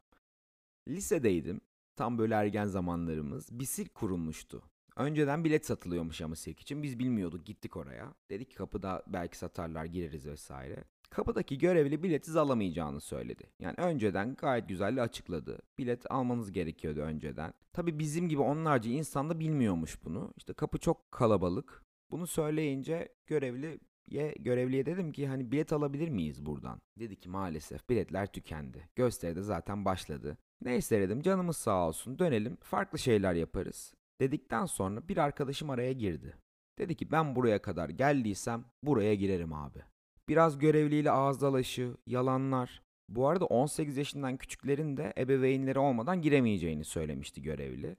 Lisedeydim. 0.89 1.61
Tam 1.97 2.19
böyle 2.19 2.35
ergen 2.35 2.67
zamanlarımız. 2.67 3.59
Bir 3.61 3.65
sirk 3.65 3.95
kurulmuştu. 3.95 4.63
Önceden 4.99 5.45
bilet 5.45 5.67
satılıyormuş 5.67 6.21
ama 6.21 6.37
sirk 6.37 6.61
için. 6.61 6.83
Biz 6.83 6.99
bilmiyorduk 6.99 7.47
gittik 7.47 7.77
oraya. 7.77 8.15
Dedik 8.31 8.51
ki 8.51 8.57
kapıda 8.57 9.03
belki 9.07 9.39
satarlar 9.39 9.85
gireriz 9.85 10.27
vesaire. 10.27 10.85
Kapıdaki 11.11 11.59
görevli 11.59 12.03
bileti 12.03 12.39
alamayacağını 12.39 13.01
söyledi. 13.01 13.45
Yani 13.59 13.75
önceden 13.77 14.35
gayet 14.35 14.69
güzel 14.69 15.03
açıkladı. 15.03 15.59
Bilet 15.79 16.11
almanız 16.11 16.53
gerekiyordu 16.53 17.01
önceden. 17.01 17.55
Tabi 17.73 17.99
bizim 17.99 18.29
gibi 18.29 18.41
onlarca 18.41 18.91
insan 18.91 19.31
da 19.31 19.41
bilmiyormuş 19.41 20.05
bunu. 20.05 20.33
İşte 20.37 20.53
kapı 20.53 20.79
çok 20.79 21.13
kalabalık. 21.13 21.83
Bunu 22.11 22.27
söyleyince 22.27 23.09
görevli 23.27 23.81
ye, 24.09 24.35
görevliye 24.39 24.87
dedim 24.87 25.13
ki 25.13 25.27
hani 25.27 25.53
bilet 25.53 25.73
alabilir 25.73 26.09
miyiz 26.09 26.47
buradan? 26.47 26.81
Dedi 26.99 27.17
ki 27.17 27.29
maalesef 27.29 27.89
biletler 27.89 28.33
tükendi. 28.33 28.89
Gösteri 28.97 29.37
de 29.37 29.43
zaten 29.43 29.85
başladı. 29.85 30.39
Neyse 30.63 31.01
dedim 31.01 31.23
canımız 31.23 31.57
sağ 31.57 31.89
olsun 31.89 32.19
dönelim 32.19 32.57
farklı 32.63 32.99
şeyler 32.99 33.35
yaparız. 33.35 33.95
Dedikten 34.21 34.67
sonra 34.67 35.09
bir 35.09 35.17
arkadaşım 35.17 35.71
araya 35.71 35.93
girdi. 35.93 36.37
Dedi 36.79 36.95
ki 36.97 37.11
ben 37.11 37.37
buraya 37.37 37.63
kadar 37.63 37.89
geldiysem 37.89 38.65
buraya 38.83 39.15
girerim 39.15 39.53
abi. 39.53 39.83
Biraz 40.29 40.59
görevliyle 40.59 41.11
ağız 41.11 41.41
dalaşı, 41.41 41.97
yalanlar. 42.07 42.83
Bu 43.09 43.29
arada 43.29 43.45
18 43.45 43.97
yaşından 43.97 44.37
küçüklerin 44.37 44.97
de 44.97 45.13
ebeveynleri 45.19 45.79
olmadan 45.79 46.23
giremeyeceğini 46.23 46.85
söylemişti 46.85 47.43
görevli. 47.43 47.97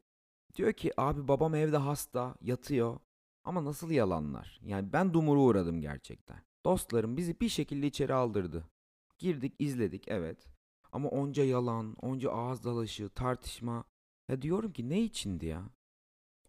Diyor 0.56 0.74
ki 0.74 1.02
abi 1.02 1.28
babam 1.28 1.56
evde 1.56 1.78
hasta, 1.78 2.36
yatıyor. 2.42 3.00
Ama 3.44 3.66
nasıl 3.66 3.92
yalanlar? 3.92 4.60
Yani 4.64 4.94
ben 4.94 5.14
dumuru 5.14 5.42
uğradım 5.42 5.82
gerçekten. 5.82 6.42
Dostlarım 6.66 7.18
bizi 7.18 7.40
bir 7.40 7.50
şekilde 7.50 7.88
içeri 7.88 8.14
aldırdı. 8.14 8.70
Girdik, 9.18 9.54
izledik 9.60 10.04
evet. 10.08 10.48
Ama 10.92 11.10
onca 11.10 11.44
yalan, 11.44 11.96
onca 12.02 12.32
ağız 12.32 12.64
dalaşı, 12.64 13.10
tartışma. 13.10 13.84
Ya 14.30 14.42
diyorum 14.42 14.74
ki 14.74 14.90
ne 14.90 15.02
içindi 15.02 15.46
ya? 15.46 15.70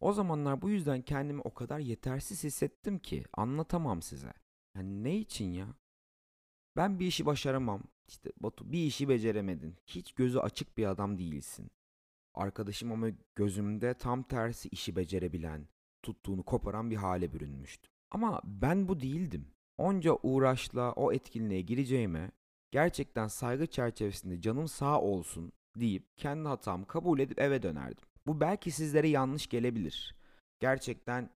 O 0.00 0.12
zamanlar 0.12 0.62
bu 0.62 0.70
yüzden 0.70 1.02
kendimi 1.02 1.40
o 1.40 1.54
kadar 1.54 1.78
yetersiz 1.78 2.44
hissettim 2.44 2.98
ki 2.98 3.24
anlatamam 3.32 4.02
size. 4.02 4.32
Hani 4.74 5.04
ne 5.04 5.16
için 5.16 5.52
ya? 5.52 5.66
Ben 6.76 7.00
bir 7.00 7.06
işi 7.06 7.26
başaramam. 7.26 7.82
İşte 8.08 8.32
Batu 8.40 8.72
bir 8.72 8.86
işi 8.86 9.08
beceremedin. 9.08 9.76
Hiç 9.86 10.12
gözü 10.12 10.38
açık 10.38 10.78
bir 10.78 10.86
adam 10.86 11.18
değilsin. 11.18 11.70
Arkadaşım 12.34 12.92
ama 12.92 13.08
gözümde 13.34 13.94
tam 13.94 14.22
tersi 14.22 14.68
işi 14.68 14.96
becerebilen, 14.96 15.68
tuttuğunu 16.02 16.42
koparan 16.42 16.90
bir 16.90 16.96
hale 16.96 17.32
bürünmüştü. 17.32 17.90
Ama 18.10 18.40
ben 18.44 18.88
bu 18.88 19.00
değildim. 19.00 19.46
Onca 19.78 20.16
uğraşla 20.22 20.92
o 20.92 21.12
etkinliğe 21.12 21.60
gireceğime 21.60 22.30
gerçekten 22.70 23.28
saygı 23.28 23.66
çerçevesinde 23.66 24.40
canım 24.40 24.68
sağ 24.68 25.00
olsun 25.00 25.52
deyip 25.76 26.18
kendi 26.18 26.48
hatamı 26.48 26.86
kabul 26.86 27.18
edip 27.18 27.40
eve 27.40 27.62
dönerdim. 27.62 28.09
Bu 28.26 28.40
belki 28.40 28.70
sizlere 28.70 29.08
yanlış 29.08 29.46
gelebilir. 29.46 30.16
Gerçekten 30.60 31.30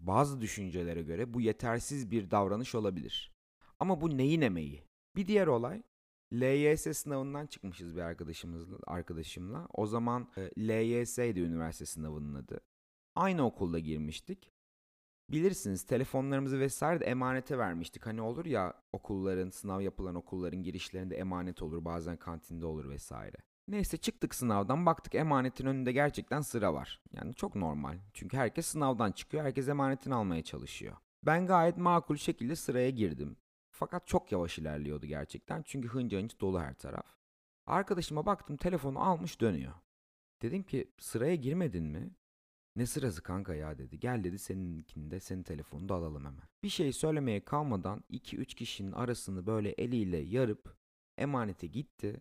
bazı 0.00 0.40
düşüncelere 0.40 1.02
göre 1.02 1.34
bu 1.34 1.40
yetersiz 1.40 2.10
bir 2.10 2.30
davranış 2.30 2.74
olabilir. 2.74 3.32
Ama 3.80 4.00
bu 4.00 4.16
neyin 4.16 4.40
emeği? 4.40 4.84
Bir 5.16 5.26
diğer 5.26 5.46
olay 5.46 5.82
LYS 6.32 6.96
sınavından 6.98 7.46
çıkmışız 7.46 7.96
bir 7.96 8.00
arkadaşımızla, 8.00 8.76
arkadaşımla. 8.86 9.68
O 9.74 9.86
zaman 9.86 10.28
e, 10.36 10.50
LYS'ydi 10.58 11.40
üniversite 11.40 11.86
sınavının 11.86 12.34
adı. 12.34 12.60
Aynı 13.14 13.46
okulda 13.46 13.78
girmiştik. 13.78 14.52
Bilirsiniz 15.30 15.82
telefonlarımızı 15.86 16.60
vesaire 16.60 17.00
de 17.00 17.04
emanete 17.04 17.58
vermiştik. 17.58 18.06
Hani 18.06 18.22
olur 18.22 18.46
ya 18.46 18.74
okulların, 18.92 19.50
sınav 19.50 19.80
yapılan 19.80 20.14
okulların 20.14 20.62
girişlerinde 20.62 21.16
emanet 21.16 21.62
olur, 21.62 21.84
bazen 21.84 22.16
kantinde 22.16 22.66
olur 22.66 22.90
vesaire. 22.90 23.36
Neyse 23.68 23.96
çıktık 23.96 24.34
sınavdan 24.34 24.86
baktık 24.86 25.14
emanetin 25.14 25.66
önünde 25.66 25.92
gerçekten 25.92 26.40
sıra 26.40 26.74
var. 26.74 27.00
Yani 27.12 27.34
çok 27.34 27.54
normal. 27.54 27.98
Çünkü 28.14 28.36
herkes 28.36 28.66
sınavdan 28.66 29.12
çıkıyor, 29.12 29.44
herkes 29.44 29.68
emanetini 29.68 30.14
almaya 30.14 30.42
çalışıyor. 30.42 30.96
Ben 31.22 31.46
gayet 31.46 31.76
makul 31.76 32.16
şekilde 32.16 32.56
sıraya 32.56 32.90
girdim. 32.90 33.36
Fakat 33.70 34.06
çok 34.06 34.32
yavaş 34.32 34.58
ilerliyordu 34.58 35.06
gerçekten. 35.06 35.62
Çünkü 35.62 35.88
hınca 35.88 36.18
hınç 36.18 36.40
dolu 36.40 36.60
her 36.60 36.74
taraf. 36.74 37.06
Arkadaşıma 37.66 38.26
baktım 38.26 38.56
telefonu 38.56 38.98
almış 38.98 39.40
dönüyor. 39.40 39.72
Dedim 40.42 40.62
ki 40.62 40.90
sıraya 40.98 41.34
girmedin 41.34 41.84
mi? 41.84 42.10
Ne 42.76 42.86
sırası 42.86 43.22
kanka 43.22 43.54
ya 43.54 43.78
dedi. 43.78 44.00
Gel 44.00 44.24
dedi 44.24 44.38
seninkinde 44.38 45.20
senin 45.20 45.42
telefonunu 45.42 45.88
da 45.88 45.94
alalım 45.94 46.24
hemen. 46.24 46.48
Bir 46.62 46.68
şey 46.68 46.92
söylemeye 46.92 47.44
kalmadan 47.44 48.04
2-3 48.10 48.44
kişinin 48.44 48.92
arasını 48.92 49.46
böyle 49.46 49.70
eliyle 49.70 50.18
yarıp 50.18 50.76
emanete 51.18 51.66
gitti. 51.66 52.20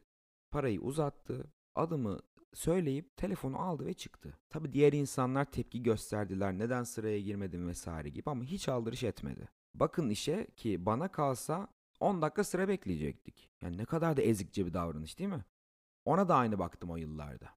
Parayı 0.51 0.81
uzattı. 0.81 1.51
Adımı 1.75 2.19
söyleyip 2.53 3.17
telefonu 3.17 3.59
aldı 3.59 3.85
ve 3.85 3.93
çıktı. 3.93 4.37
Tabi 4.49 4.73
diğer 4.73 4.93
insanlar 4.93 5.45
tepki 5.45 5.83
gösterdiler. 5.83 6.53
Neden 6.53 6.83
sıraya 6.83 7.21
girmedin 7.21 7.67
vesaire 7.67 8.09
gibi 8.09 8.29
ama 8.29 8.43
hiç 8.43 8.69
aldırış 8.69 9.03
etmedi. 9.03 9.49
Bakın 9.73 10.09
işe 10.09 10.47
ki 10.55 10.85
bana 10.85 11.07
kalsa 11.07 11.67
10 11.99 12.21
dakika 12.21 12.43
sıra 12.43 12.67
bekleyecektik. 12.67 13.49
Yani 13.61 13.77
ne 13.77 13.85
kadar 13.85 14.17
da 14.17 14.21
ezikçe 14.21 14.65
bir 14.65 14.73
davranış 14.73 15.19
değil 15.19 15.29
mi? 15.29 15.45
Ona 16.05 16.29
da 16.29 16.35
aynı 16.35 16.59
baktım 16.59 16.89
o 16.91 16.97
yıllarda. 16.97 17.49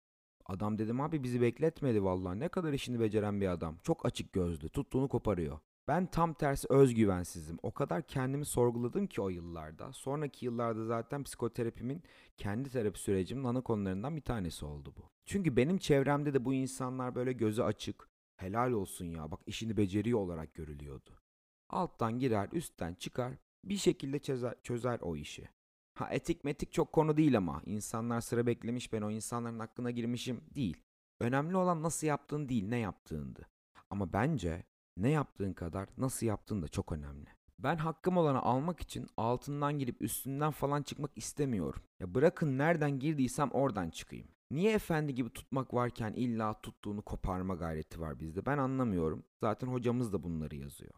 Adam 0.47 0.79
dedim 0.79 1.01
abi 1.01 1.23
bizi 1.23 1.41
bekletmedi 1.41 2.05
vallahi. 2.05 2.41
Ne 2.41 2.49
kadar 2.49 2.73
işini 2.73 3.01
beceren 3.01 3.41
bir 3.41 3.49
adam. 3.49 3.79
Çok 3.83 4.07
açık 4.07 4.33
gözlü. 4.33 4.69
Tuttuğunu 4.69 5.09
koparıyor. 5.09 5.59
Ben 5.91 6.07
tam 6.07 6.35
tersi 6.35 6.67
özgüvensizim. 6.71 7.59
O 7.63 7.75
kadar 7.75 8.03
kendimi 8.03 8.45
sorguladım 8.45 9.07
ki 9.07 9.21
o 9.21 9.29
yıllarda. 9.29 9.93
Sonraki 9.93 10.45
yıllarda 10.45 10.85
zaten 10.85 11.25
psikoterapimin 11.25 12.03
kendi 12.37 12.71
terapi 12.71 12.99
sürecimin 12.99 13.45
ana 13.45 13.61
konularından 13.61 14.17
bir 14.17 14.23
tanesi 14.23 14.65
oldu 14.65 14.95
bu. 14.97 15.11
Çünkü 15.27 15.57
benim 15.57 15.79
çevremde 15.79 16.35
de 16.35 16.45
bu 16.45 16.55
insanlar 16.55 17.15
böyle 17.15 17.33
gözü 17.33 17.63
açık, 17.63 18.09
helal 18.37 18.73
olsun 18.73 19.05
ya 19.05 19.31
bak 19.31 19.41
işini 19.47 19.77
beceriyor 19.77 20.19
olarak 20.19 20.55
görülüyordu. 20.55 21.11
Alttan 21.71 22.19
girer, 22.19 22.49
üstten 22.53 22.95
çıkar, 22.95 23.33
bir 23.65 23.77
şekilde 23.77 24.19
çözer, 24.19 24.55
çözer 24.63 24.99
o 25.03 25.17
işi. 25.17 25.49
Ha 25.95 26.09
etik 26.11 26.45
metik 26.45 26.73
çok 26.73 26.93
konu 26.93 27.17
değil 27.17 27.37
ama 27.37 27.63
insanlar 27.67 28.21
sıra 28.21 28.47
beklemiş 28.47 28.93
ben 28.93 29.03
o 29.03 29.11
insanların 29.11 29.59
hakkına 29.59 29.91
girmişim 29.91 30.41
değil. 30.55 30.83
Önemli 31.21 31.57
olan 31.57 31.83
nasıl 31.83 32.07
yaptığın 32.07 32.49
değil 32.49 32.69
ne 32.69 32.79
yaptığındı. 32.79 33.47
Ama 33.91 34.13
bence 34.13 34.65
ne 34.97 35.11
yaptığın 35.11 35.53
kadar 35.53 35.89
nasıl 35.99 36.27
yaptığın 36.27 36.63
da 36.63 36.69
çok 36.69 36.93
önemli. 36.93 37.27
Ben 37.59 37.77
hakkım 37.77 38.17
olanı 38.17 38.43
almak 38.43 38.81
için 38.81 39.07
altından 39.17 39.79
girip 39.79 40.03
üstünden 40.03 40.51
falan 40.51 40.83
çıkmak 40.83 41.11
istemiyorum. 41.17 41.83
Ya 42.01 42.15
bırakın 42.15 42.59
nereden 42.59 42.99
girdiysem 42.99 43.51
oradan 43.51 43.91
çıkayım. 43.91 44.29
Niye 44.51 44.73
efendi 44.73 45.15
gibi 45.15 45.31
tutmak 45.31 45.75
varken 45.75 46.13
illa 46.13 46.61
tuttuğunu 46.61 47.03
koparma 47.03 47.55
gayreti 47.55 48.01
var 48.01 48.21
bizde? 48.21 48.47
Ben 48.47 48.59
anlamıyorum. 48.59 49.25
Zaten 49.41 49.67
hocamız 49.67 50.13
da 50.13 50.23
bunları 50.23 50.57
yazıyor. 50.57 50.95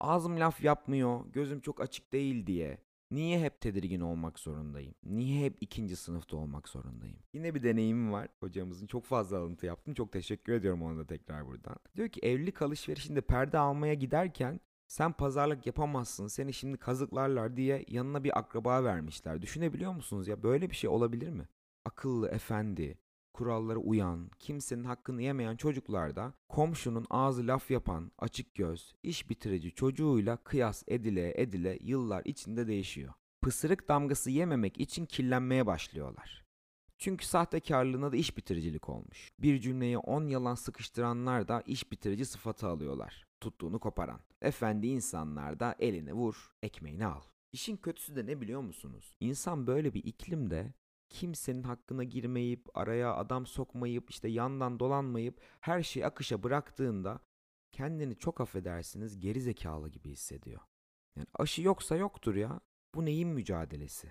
Ağzım 0.00 0.40
laf 0.40 0.64
yapmıyor, 0.64 1.26
gözüm 1.32 1.60
çok 1.60 1.80
açık 1.80 2.12
değil 2.12 2.46
diye. 2.46 2.78
Niye 3.14 3.40
hep 3.40 3.60
tedirgin 3.60 4.00
olmak 4.00 4.38
zorundayım? 4.38 4.94
Niye 5.04 5.44
hep 5.44 5.56
ikinci 5.60 5.96
sınıfta 5.96 6.36
olmak 6.36 6.68
zorundayım? 6.68 7.18
Yine 7.32 7.54
bir 7.54 7.62
deneyimim 7.62 8.12
var. 8.12 8.28
Hocamızın 8.40 8.86
çok 8.86 9.04
fazla 9.04 9.38
alıntı 9.38 9.66
yaptım. 9.66 9.94
Çok 9.94 10.12
teşekkür 10.12 10.52
ediyorum 10.52 10.82
ona 10.82 10.98
da 10.98 11.06
tekrar 11.06 11.46
buradan. 11.46 11.76
Diyor 11.96 12.08
ki 12.08 12.20
evlilik 12.22 12.62
alışverişinde 12.62 13.20
perde 13.20 13.58
almaya 13.58 13.94
giderken 13.94 14.60
sen 14.86 15.12
pazarlık 15.12 15.66
yapamazsın 15.66 16.26
seni 16.26 16.52
şimdi 16.52 16.76
kazıklarlar 16.76 17.56
diye 17.56 17.84
yanına 17.88 18.24
bir 18.24 18.38
akraba 18.38 18.84
vermişler. 18.84 19.42
Düşünebiliyor 19.42 19.92
musunuz 19.92 20.28
ya 20.28 20.42
böyle 20.42 20.70
bir 20.70 20.76
şey 20.76 20.90
olabilir 20.90 21.28
mi? 21.28 21.48
Akıllı, 21.84 22.28
efendi, 22.28 22.98
kurallara 23.34 23.78
uyan, 23.78 24.30
kimsenin 24.38 24.84
hakkını 24.84 25.22
yemeyen 25.22 25.56
çocuklarda 25.56 26.32
komşunun 26.48 27.06
ağzı 27.10 27.46
laf 27.46 27.70
yapan, 27.70 28.12
açık 28.18 28.54
göz, 28.54 28.94
iş 29.02 29.30
bitirici 29.30 29.74
çocuğuyla 29.74 30.36
kıyas 30.36 30.82
edile 30.88 31.42
edile 31.42 31.78
yıllar 31.80 32.22
içinde 32.24 32.66
değişiyor. 32.66 33.12
Pısırık 33.42 33.88
damgası 33.88 34.30
yememek 34.30 34.80
için 34.80 35.06
kirlenmeye 35.06 35.66
başlıyorlar. 35.66 36.44
Çünkü 36.98 37.26
sahtekarlığına 37.26 38.12
da 38.12 38.16
iş 38.16 38.36
bitiricilik 38.36 38.88
olmuş. 38.88 39.32
Bir 39.38 39.60
cümleye 39.60 39.98
on 39.98 40.26
yalan 40.26 40.54
sıkıştıranlar 40.54 41.48
da 41.48 41.62
iş 41.66 41.92
bitirici 41.92 42.24
sıfatı 42.24 42.68
alıyorlar. 42.68 43.24
Tuttuğunu 43.40 43.78
koparan. 43.78 44.20
Efendi 44.42 44.86
insanlar 44.86 45.60
da 45.60 45.74
elini 45.78 46.12
vur, 46.12 46.50
ekmeğini 46.62 47.06
al. 47.06 47.22
İşin 47.52 47.76
kötüsü 47.76 48.16
de 48.16 48.26
ne 48.26 48.40
biliyor 48.40 48.60
musunuz? 48.60 49.16
İnsan 49.20 49.66
böyle 49.66 49.94
bir 49.94 50.04
iklimde 50.04 50.74
kimsenin 51.14 51.62
hakkına 51.62 52.04
girmeyip, 52.04 52.68
araya 52.74 53.14
adam 53.16 53.46
sokmayıp, 53.46 54.10
işte 54.10 54.28
yandan 54.28 54.78
dolanmayıp 54.78 55.40
her 55.60 55.82
şeyi 55.82 56.06
akışa 56.06 56.42
bıraktığında 56.42 57.20
kendini 57.72 58.16
çok 58.16 58.40
affedersiniz 58.40 59.20
geri 59.20 59.40
zekalı 59.40 59.88
gibi 59.88 60.10
hissediyor. 60.10 60.60
Yani 61.16 61.26
aşı 61.34 61.62
yoksa 61.62 61.96
yoktur 61.96 62.34
ya. 62.34 62.60
Bu 62.94 63.04
neyin 63.04 63.28
mücadelesi? 63.28 64.08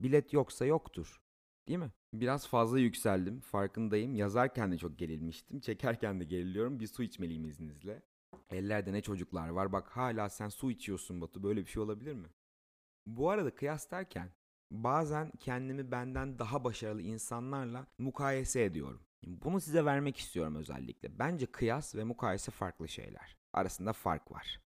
Bilet 0.00 0.32
yoksa 0.32 0.64
yoktur. 0.64 1.22
Değil 1.68 1.78
mi? 1.78 1.92
Biraz 2.12 2.48
fazla 2.48 2.78
yükseldim. 2.78 3.40
Farkındayım. 3.40 4.14
Yazarken 4.14 4.72
de 4.72 4.78
çok 4.78 4.98
gerilmiştim. 4.98 5.60
Çekerken 5.60 6.20
de 6.20 6.24
geriliyorum. 6.24 6.80
Bir 6.80 6.86
su 6.86 7.02
içmeliyim 7.02 7.44
izninizle. 7.44 8.02
Ellerde 8.50 8.92
ne 8.92 9.00
çocuklar 9.00 9.48
var. 9.48 9.72
Bak 9.72 9.88
hala 9.96 10.28
sen 10.28 10.48
su 10.48 10.70
içiyorsun 10.70 11.20
Batu. 11.20 11.42
Böyle 11.42 11.60
bir 11.60 11.70
şey 11.70 11.82
olabilir 11.82 12.14
mi? 12.14 12.28
Bu 13.06 13.30
arada 13.30 13.54
kıyas 13.54 13.90
derken 13.90 14.30
bazen 14.72 15.32
kendimi 15.40 15.90
benden 15.90 16.38
daha 16.38 16.64
başarılı 16.64 17.02
insanlarla 17.02 17.86
mukayese 17.98 18.64
ediyorum. 18.64 19.00
Bunu 19.26 19.60
size 19.60 19.84
vermek 19.84 20.16
istiyorum 20.16 20.54
özellikle. 20.56 21.18
Bence 21.18 21.46
kıyas 21.46 21.94
ve 21.94 22.04
mukayese 22.04 22.50
farklı 22.50 22.88
şeyler. 22.88 23.36
Arasında 23.52 23.92
fark 23.92 24.32
var. 24.32 24.60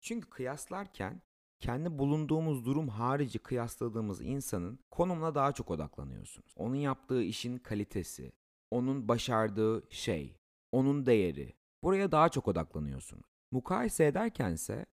Çünkü 0.00 0.30
kıyaslarken 0.30 1.22
kendi 1.60 1.98
bulunduğumuz 1.98 2.66
durum 2.66 2.88
harici 2.88 3.38
kıyasladığımız 3.38 4.20
insanın 4.20 4.78
konumuna 4.90 5.34
daha 5.34 5.52
çok 5.52 5.70
odaklanıyorsunuz. 5.70 6.54
Onun 6.56 6.74
yaptığı 6.74 7.22
işin 7.22 7.58
kalitesi, 7.58 8.32
onun 8.70 9.08
başardığı 9.08 9.84
şey, 9.90 10.36
onun 10.72 11.06
değeri. 11.06 11.54
Buraya 11.82 12.12
daha 12.12 12.28
çok 12.28 12.48
odaklanıyorsunuz. 12.48 13.24
Mukayese 13.50 14.06
ederkense 14.06 14.86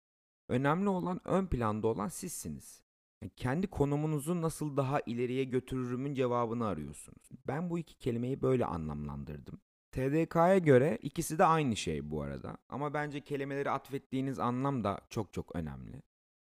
önemli 0.49 0.89
olan 0.89 1.21
ön 1.25 1.47
planda 1.47 1.87
olan 1.87 2.07
sizsiniz. 2.07 2.80
Yani 3.21 3.31
kendi 3.35 3.67
konumunuzu 3.67 4.41
nasıl 4.41 4.77
daha 4.77 4.99
ileriye 5.05 5.43
götürürümün 5.43 6.13
cevabını 6.13 6.67
arıyorsunuz. 6.67 7.29
Ben 7.47 7.69
bu 7.69 7.79
iki 7.79 7.97
kelimeyi 7.97 8.41
böyle 8.41 8.65
anlamlandırdım. 8.65 9.61
TDK'ya 9.91 10.57
göre 10.57 10.97
ikisi 11.01 11.37
de 11.39 11.45
aynı 11.45 11.75
şey 11.75 12.11
bu 12.11 12.21
arada. 12.21 12.57
Ama 12.69 12.93
bence 12.93 13.21
kelimeleri 13.21 13.69
atfettiğiniz 13.69 14.39
anlam 14.39 14.83
da 14.83 15.01
çok 15.09 15.33
çok 15.33 15.55
önemli. 15.55 16.01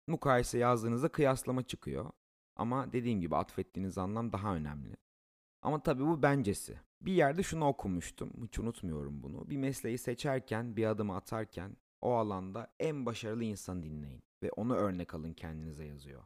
Mukayese 0.07 0.57
yazdığınızda 0.57 1.07
kıyaslama 1.09 1.63
çıkıyor. 1.63 2.11
Ama 2.55 2.93
dediğim 2.93 3.21
gibi 3.21 3.35
atfettiğiniz 3.35 3.97
anlam 3.97 4.31
daha 4.31 4.55
önemli. 4.55 4.95
Ama 5.61 5.83
tabii 5.83 6.05
bu 6.05 6.21
bencesi. 6.23 6.79
Bir 7.01 7.13
yerde 7.13 7.43
şunu 7.43 7.67
okumuştum. 7.67 8.31
Hiç 8.43 8.59
unutmuyorum 8.59 9.23
bunu. 9.23 9.49
Bir 9.49 9.57
mesleği 9.57 9.97
seçerken, 9.97 10.75
bir 10.75 10.85
adımı 10.85 11.15
atarken 11.15 11.77
o 12.01 12.13
alanda 12.13 12.73
en 12.79 13.05
başarılı 13.05 13.43
insan 13.43 13.83
dinleyin 13.83 14.23
ve 14.43 14.51
onu 14.51 14.75
örnek 14.75 15.13
alın 15.13 15.33
kendinize 15.33 15.85
yazıyor. 15.85 16.23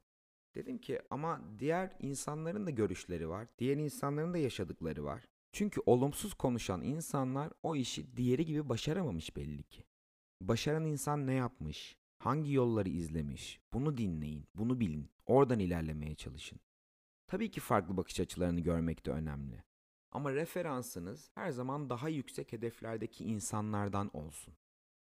Dedim 0.55 0.77
ki 0.77 1.01
ama 1.09 1.41
diğer 1.59 1.91
insanların 1.99 2.65
da 2.65 2.69
görüşleri 2.69 3.29
var. 3.29 3.47
Diğer 3.59 3.77
insanların 3.77 4.33
da 4.33 4.37
yaşadıkları 4.37 5.03
var. 5.03 5.27
Çünkü 5.51 5.81
olumsuz 5.85 6.33
konuşan 6.33 6.81
insanlar 6.81 7.51
o 7.63 7.75
işi 7.75 8.17
diğeri 8.17 8.45
gibi 8.45 8.69
başaramamış 8.69 9.35
belli 9.35 9.63
ki. 9.63 9.83
Başaran 10.41 10.85
insan 10.85 11.27
ne 11.27 11.33
yapmış? 11.33 11.97
Hangi 12.19 12.53
yolları 12.53 12.89
izlemiş? 12.89 13.59
Bunu 13.73 13.97
dinleyin, 13.97 14.47
bunu 14.55 14.79
bilin. 14.79 15.09
Oradan 15.25 15.59
ilerlemeye 15.59 16.15
çalışın. 16.15 16.59
Tabii 17.27 17.51
ki 17.51 17.59
farklı 17.59 17.97
bakış 17.97 18.19
açılarını 18.19 18.59
görmek 18.59 19.05
de 19.05 19.11
önemli. 19.11 19.63
Ama 20.11 20.33
referansınız 20.33 21.31
her 21.35 21.51
zaman 21.51 21.89
daha 21.89 22.09
yüksek 22.09 22.53
hedeflerdeki 22.53 23.23
insanlardan 23.23 24.17
olsun. 24.17 24.53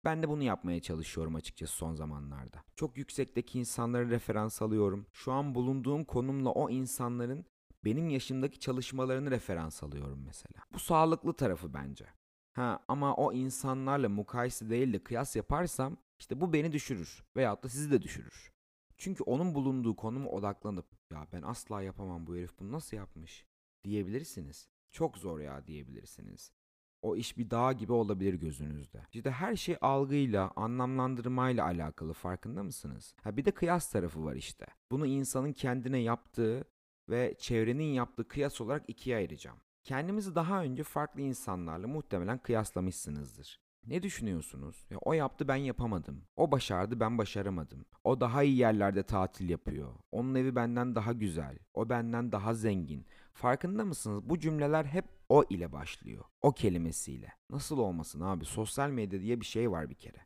Ben 0.06 0.24
de 0.24 0.30
bunu 0.30 0.44
yapmaya 0.44 0.82
çalışıyorum 0.82 1.36
açıkçası 1.36 1.74
son 1.74 1.94
zamanlarda. 1.94 2.64
Çok 2.76 2.98
yüksekteki 2.98 3.60
insanları 3.60 4.10
referans 4.10 4.62
alıyorum. 4.62 5.08
Şu 5.14 5.32
an 5.32 5.56
bulunduğum 5.56 6.04
konumla 6.04 6.50
o 6.50 6.70
insanların 6.70 7.46
benim 7.86 8.10
yaşımdaki 8.10 8.60
çalışmalarını 8.60 9.32
referans 9.32 9.84
alıyorum 9.84 10.24
mesela. 10.26 10.64
Bu 10.74 10.80
sağlıklı 10.80 11.34
tarafı 11.34 11.74
bence. 11.74 12.06
Ha 12.54 12.86
ama 12.88 13.16
o 13.16 13.34
insanlarla 13.34 14.10
mukayese 14.10 14.70
değil 14.70 14.94
de 14.94 15.04
kıyas 15.04 15.36
yaparsam 15.36 15.98
işte 16.20 16.42
bu 16.42 16.54
beni 16.54 16.72
düşürür 16.72 17.24
veyahut 17.36 17.64
da 17.64 17.70
sizi 17.70 17.92
de 17.92 18.02
düşürür. 18.02 18.52
Çünkü 18.98 19.24
onun 19.24 19.56
bulunduğu 19.56 19.96
konuma 19.96 20.30
odaklanıp 20.30 20.86
ya 21.12 21.28
ben 21.34 21.42
asla 21.42 21.82
yapamam 21.82 22.28
bu 22.28 22.36
herif 22.36 22.60
bunu 22.60 22.72
nasıl 22.72 22.98
yapmış 22.98 23.46
diyebilirsiniz. 23.84 24.70
Çok 24.92 25.18
zor 25.18 25.40
ya 25.40 25.68
diyebilirsiniz. 25.68 26.52
O 27.02 27.16
iş 27.16 27.38
bir 27.38 27.50
dağ 27.50 27.72
gibi 27.72 27.94
olabilir 27.94 28.34
gözünüzde. 28.34 29.02
İşte 29.14 29.32
her 29.32 29.56
şey 29.56 29.78
algıyla, 29.82 30.52
anlamlandırmayla 30.56 31.66
alakalı 31.66 32.14
farkında 32.14 32.64
mısınız? 32.64 33.16
Ha 33.24 33.38
bir 33.38 33.46
de 33.46 33.52
kıyas 33.52 33.92
tarafı 33.92 34.26
var 34.26 34.36
işte. 34.36 34.66
Bunu 34.92 35.06
insanın 35.06 35.54
kendine 35.54 36.00
yaptığı 36.00 36.64
ve 37.10 37.36
çevrenin 37.40 37.94
yaptığı 37.94 38.28
kıyas 38.28 38.62
olarak 38.62 38.84
ikiye 38.88 39.18
ayıracağım. 39.18 39.58
Kendimizi 39.84 40.36
daha 40.36 40.64
önce 40.64 40.84
farklı 40.84 41.22
insanlarla 41.22 41.88
muhtemelen 41.88 42.38
kıyaslamışsınızdır. 42.38 43.60
Ne 43.88 44.04
düşünüyorsunuz? 44.04 44.88
Ya 44.90 44.98
o 45.02 45.14
yaptı 45.14 45.48
ben 45.48 45.56
yapamadım. 45.56 46.24
O 46.36 46.52
başardı 46.52 47.00
ben 47.00 47.18
başaramadım. 47.18 47.86
O 48.04 48.22
daha 48.22 48.44
iyi 48.44 48.58
yerlerde 48.58 49.04
tatil 49.04 49.50
yapıyor. 49.50 49.94
Onun 50.12 50.36
evi 50.36 50.56
benden 50.56 50.96
daha 50.96 51.14
güzel. 51.14 51.58
O 51.74 51.90
benden 51.90 52.32
daha 52.32 52.54
zengin. 52.54 53.06
Farkında 53.34 53.86
mısınız? 53.86 54.30
Bu 54.30 54.40
cümleler 54.40 54.86
hep 54.86 55.06
o 55.32 55.44
ile 55.50 55.72
başlıyor. 55.72 56.26
O 56.42 56.52
kelimesiyle. 56.52 57.34
Nasıl 57.50 57.78
olmasın 57.78 58.22
abi? 58.22 58.46
Sosyal 58.46 58.90
medya 58.90 59.22
diye 59.22 59.42
bir 59.42 59.46
şey 59.46 59.72
var 59.72 59.90
bir 59.90 59.96
kere. 59.96 60.18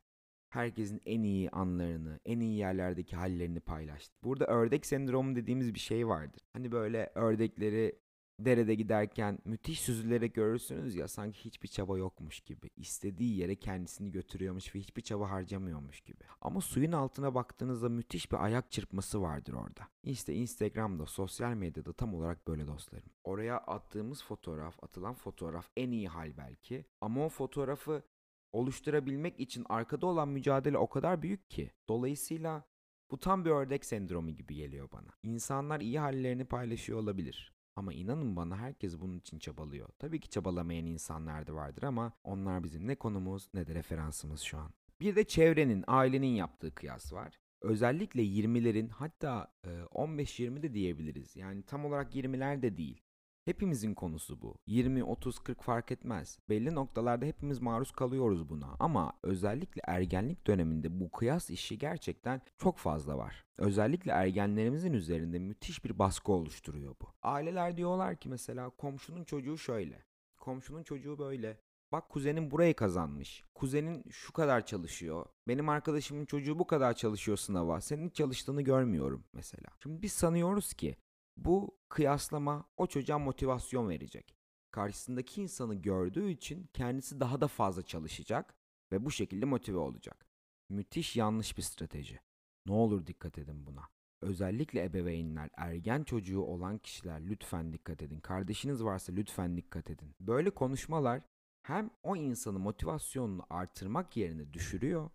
Herkesin 0.50 1.02
en 1.06 1.24
iyi 1.24 1.50
anlarını, 1.50 2.20
en 2.26 2.40
iyi 2.40 2.58
yerlerdeki 2.58 3.16
hallerini 3.16 3.60
paylaştı. 3.60 4.16
Burada 4.24 4.46
ördek 4.46 4.86
sendromu 4.86 5.36
dediğimiz 5.36 5.74
bir 5.74 5.80
şey 5.80 6.08
vardır. 6.08 6.42
Hani 6.54 6.72
böyle 6.72 7.12
ördekleri 7.16 8.00
derede 8.40 8.76
giderken 8.76 9.40
müthiş 9.46 9.82
süzülerek 9.82 10.36
görürsünüz 10.36 10.96
ya 10.96 11.08
sanki 11.08 11.46
hiçbir 11.46 11.68
çaba 11.68 11.98
yokmuş 11.98 12.40
gibi. 12.40 12.70
istediği 12.78 13.38
yere 13.38 13.56
kendisini 13.56 14.12
götürüyormuş 14.12 14.76
ve 14.76 14.80
hiçbir 14.80 15.02
çaba 15.02 15.30
harcamıyormuş 15.30 16.02
gibi. 16.02 16.24
Ama 16.42 16.62
suyun 16.62 16.92
altına 16.92 17.36
baktığınızda 17.36 17.90
müthiş 17.90 18.32
bir 18.32 18.44
ayak 18.46 18.72
çırpması 18.72 19.22
vardır 19.22 19.54
orada. 19.54 19.88
İşte 20.04 20.34
Instagram'da, 20.34 21.06
sosyal 21.06 21.54
medyada 21.54 21.94
tam 21.94 22.14
olarak 22.14 22.48
böyle 22.48 22.68
dostlarım. 22.68 23.10
Oraya 23.24 23.58
attığımız 23.58 24.24
fotoğraf, 24.24 24.84
atılan 24.84 25.14
fotoğraf 25.14 25.70
en 25.78 25.92
iyi 25.92 26.08
hal 26.08 26.38
belki. 26.38 26.86
Ama 27.02 27.26
o 27.26 27.30
fotoğrafı 27.30 28.04
oluşturabilmek 28.52 29.40
için 29.40 29.66
arkada 29.70 30.06
olan 30.06 30.30
mücadele 30.30 30.78
o 30.78 30.90
kadar 30.90 31.22
büyük 31.22 31.50
ki. 31.50 31.72
Dolayısıyla 31.88 32.64
bu 33.12 33.20
tam 33.20 33.46
bir 33.46 33.50
ördek 33.50 33.86
sendromu 33.86 34.32
gibi 34.32 34.56
geliyor 34.56 34.90
bana. 34.92 35.10
İnsanlar 35.24 35.82
iyi 35.82 36.00
hallerini 36.00 36.46
paylaşıyor 36.46 37.00
olabilir. 37.00 37.55
Ama 37.76 37.94
inanın 37.94 38.36
bana 38.36 38.58
herkes 38.58 39.00
bunun 39.00 39.18
için 39.18 39.40
çabalıyor. 39.40 39.90
Tabii 40.00 40.20
ki 40.20 40.30
çabalamayan 40.30 40.86
insanlar 40.86 41.48
da 41.48 41.56
vardır 41.56 41.84
ama 41.84 42.14
onlar 42.24 42.64
bizim 42.64 42.88
ne 42.88 42.96
konumuz 42.96 43.50
ne 43.54 43.68
de 43.68 43.76
referansımız 43.76 44.42
şu 44.42 44.58
an. 44.58 44.72
Bir 45.00 45.16
de 45.16 45.24
çevrenin, 45.24 45.84
ailenin 45.88 46.36
yaptığı 46.36 46.76
kıyas 46.76 47.14
var. 47.14 47.40
Özellikle 47.62 48.22
20'lerin 48.22 48.90
hatta 48.90 49.54
15-20 49.66 50.62
de 50.64 50.74
diyebiliriz. 50.74 51.36
Yani 51.36 51.64
tam 51.64 51.86
olarak 51.86 52.16
20'ler 52.16 52.62
de 52.62 52.78
değil. 52.78 53.02
Hepimizin 53.46 53.94
konusu 53.94 54.42
bu. 54.42 54.56
20, 54.68 55.04
30, 55.04 55.40
40 55.40 55.64
fark 55.64 55.92
etmez. 55.92 56.40
Belli 56.50 56.76
noktalarda 56.76 57.26
hepimiz 57.26 57.60
maruz 57.60 57.92
kalıyoruz 57.92 58.50
buna. 58.50 58.76
Ama 58.80 59.14
özellikle 59.24 59.82
ergenlik 59.88 60.48
döneminde 60.48 61.00
bu 61.00 61.12
kıyas 61.12 61.50
işi 61.50 61.78
gerçekten 61.78 62.42
çok 62.58 62.78
fazla 62.78 63.18
var. 63.18 63.46
Özellikle 63.58 64.12
ergenlerimizin 64.12 64.94
üzerinde 64.94 65.40
müthiş 65.40 65.86
bir 65.86 66.00
baskı 66.00 66.32
oluşturuyor 66.32 66.96
bu. 67.02 67.06
Aileler 67.22 67.78
diyorlar 67.78 68.16
ki 68.16 68.30
mesela 68.30 68.70
komşunun 68.70 69.24
çocuğu 69.24 69.58
şöyle. 69.58 70.06
Komşunun 70.38 70.84
çocuğu 70.84 71.20
böyle. 71.20 71.58
Bak 71.92 72.10
kuzenin 72.10 72.52
burayı 72.52 72.76
kazanmış. 72.76 73.44
Kuzenin 73.56 74.04
şu 74.10 74.34
kadar 74.34 74.66
çalışıyor. 74.66 75.26
Benim 75.48 75.70
arkadaşımın 75.70 76.26
çocuğu 76.26 76.60
bu 76.60 76.68
kadar 76.68 76.94
çalışıyor 76.94 77.38
sınava. 77.38 77.82
Senin 77.82 78.10
çalıştığını 78.10 78.62
görmüyorum 78.62 79.24
mesela. 79.34 79.68
Şimdi 79.84 80.02
biz 80.02 80.14
sanıyoruz 80.14 80.74
ki 80.74 80.96
bu 81.38 81.78
kıyaslama 81.90 82.70
o 82.78 82.88
çocuğa 82.88 83.20
motivasyon 83.20 83.90
verecek. 83.90 84.36
Karşısındaki 84.72 85.42
insanı 85.42 85.76
gördüğü 85.76 86.30
için 86.30 86.70
kendisi 86.74 87.20
daha 87.20 87.42
da 87.42 87.48
fazla 87.48 87.82
çalışacak 87.82 88.56
ve 88.92 89.06
bu 89.06 89.12
şekilde 89.12 89.46
motive 89.46 89.78
olacak. 89.78 90.28
Müthiş 90.70 91.16
yanlış 91.16 91.58
bir 91.58 91.62
strateji. 91.62 92.20
Ne 92.66 92.74
olur 92.74 93.06
dikkat 93.08 93.38
edin 93.38 93.66
buna. 93.66 93.90
Özellikle 94.22 94.84
ebeveynler, 94.84 95.50
ergen 95.58 96.04
çocuğu 96.04 96.42
olan 96.42 96.78
kişiler 96.78 97.28
lütfen 97.28 97.74
dikkat 97.74 98.02
edin. 98.02 98.20
Kardeşiniz 98.20 98.84
varsa 98.84 99.14
lütfen 99.14 99.58
dikkat 99.58 99.90
edin. 99.90 100.16
Böyle 100.20 100.50
konuşmalar 100.50 101.22
hem 101.64 101.90
o 102.04 102.16
insanın 102.16 102.62
motivasyonunu 102.62 103.46
artırmak 103.50 104.18
yerine 104.18 104.54
düşürüyor 104.54 105.10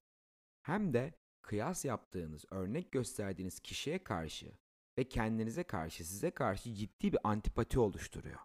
hem 0.63 0.93
de 0.93 1.15
kıyas 1.43 1.85
yaptığınız, 1.85 2.45
örnek 2.51 2.93
gösterdiğiniz 2.93 3.61
kişiye 3.61 4.05
karşı 4.05 4.53
ve 5.01 5.05
kendinize 5.05 5.63
karşı, 5.63 6.05
size 6.05 6.31
karşı 6.31 6.75
ciddi 6.75 7.13
bir 7.13 7.19
antipati 7.25 7.79
oluşturuyor. 7.79 8.41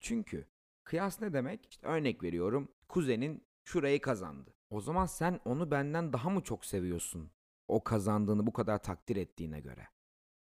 Çünkü 0.00 0.46
kıyas 0.84 1.20
ne 1.20 1.32
demek? 1.32 1.66
İşte 1.70 1.86
örnek 1.86 2.22
veriyorum. 2.22 2.68
Kuzenin 2.88 3.44
şurayı 3.64 4.00
kazandı. 4.00 4.54
O 4.70 4.80
zaman 4.80 5.06
sen 5.06 5.40
onu 5.44 5.70
benden 5.70 6.12
daha 6.12 6.30
mı 6.30 6.42
çok 6.42 6.64
seviyorsun? 6.64 7.30
O 7.68 7.84
kazandığını 7.84 8.46
bu 8.46 8.52
kadar 8.52 8.82
takdir 8.82 9.16
ettiğine 9.16 9.60
göre. 9.60 9.88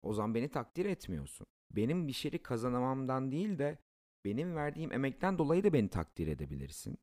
O 0.02 0.14
zaman 0.14 0.36
beni 0.36 0.50
takdir 0.50 0.86
etmiyorsun. 0.86 1.48
Benim 1.72 2.08
bir 2.08 2.14
şeyi 2.14 2.44
kazanamamdan 2.44 3.32
değil 3.32 3.60
de 3.60 3.78
benim 4.26 4.56
verdiğim 4.56 4.92
emekten 4.92 5.38
dolayı 5.38 5.64
da 5.64 5.74
beni 5.74 5.90
takdir 5.90 6.28
edebilirsin. 6.28 6.98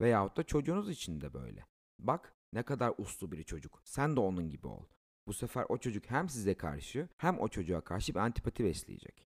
Veyahut 0.00 0.36
da 0.36 0.42
çocuğunuz 0.42 0.90
için 0.90 1.20
de 1.20 1.34
böyle. 1.34 1.66
Bak 1.98 2.34
ne 2.52 2.62
kadar 2.62 2.94
uslu 2.98 3.32
bir 3.32 3.42
çocuk. 3.42 3.82
Sen 3.84 4.16
de 4.16 4.20
onun 4.20 4.50
gibi 4.50 4.66
ol. 4.66 4.86
Bu 5.26 5.32
sefer 5.32 5.66
o 5.68 5.78
çocuk 5.78 6.10
hem 6.10 6.28
size 6.28 6.54
karşı 6.54 7.08
hem 7.16 7.40
o 7.40 7.48
çocuğa 7.48 7.80
karşı 7.80 8.14
bir 8.14 8.18
antipati 8.18 8.64
besleyecek. 8.64 9.26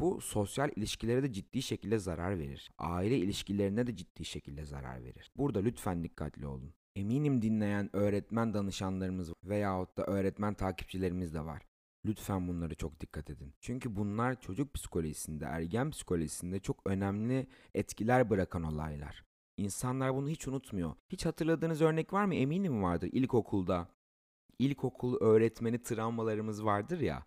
Bu 0.00 0.20
sosyal 0.20 0.70
ilişkilere 0.76 1.22
de 1.22 1.32
ciddi 1.32 1.62
şekilde 1.62 1.98
zarar 1.98 2.38
verir. 2.38 2.70
Aile 2.78 3.18
ilişkilerine 3.18 3.86
de 3.86 3.96
ciddi 3.96 4.24
şekilde 4.24 4.64
zarar 4.64 5.04
verir. 5.04 5.30
Burada 5.36 5.58
lütfen 5.58 6.04
dikkatli 6.04 6.46
olun. 6.46 6.74
Eminim 6.96 7.42
dinleyen 7.42 7.96
öğretmen 7.96 8.54
danışanlarımız 8.54 9.32
veyahut 9.44 9.96
da 9.96 10.04
öğretmen 10.04 10.54
takipçilerimiz 10.54 11.34
de 11.34 11.44
var. 11.44 11.62
Lütfen 12.04 12.48
bunları 12.48 12.74
çok 12.74 13.00
dikkat 13.00 13.30
edin. 13.30 13.54
Çünkü 13.60 13.96
bunlar 13.96 14.40
çocuk 14.40 14.74
psikolojisinde, 14.74 15.44
ergen 15.44 15.90
psikolojisinde 15.90 16.60
çok 16.60 16.80
önemli 16.86 17.46
etkiler 17.74 18.30
bırakan 18.30 18.62
olaylar. 18.62 19.24
İnsanlar 19.56 20.14
bunu 20.14 20.28
hiç 20.28 20.48
unutmuyor. 20.48 20.92
Hiç 21.08 21.26
hatırladığınız 21.26 21.82
örnek 21.82 22.12
var 22.12 22.24
mı? 22.24 22.34
Eminim 22.34 22.82
vardır. 22.82 23.10
İlkokulda 23.12 23.88
ilkokul 24.60 25.16
öğretmeni 25.20 25.82
travmalarımız 25.82 26.64
vardır 26.64 27.00
ya. 27.00 27.26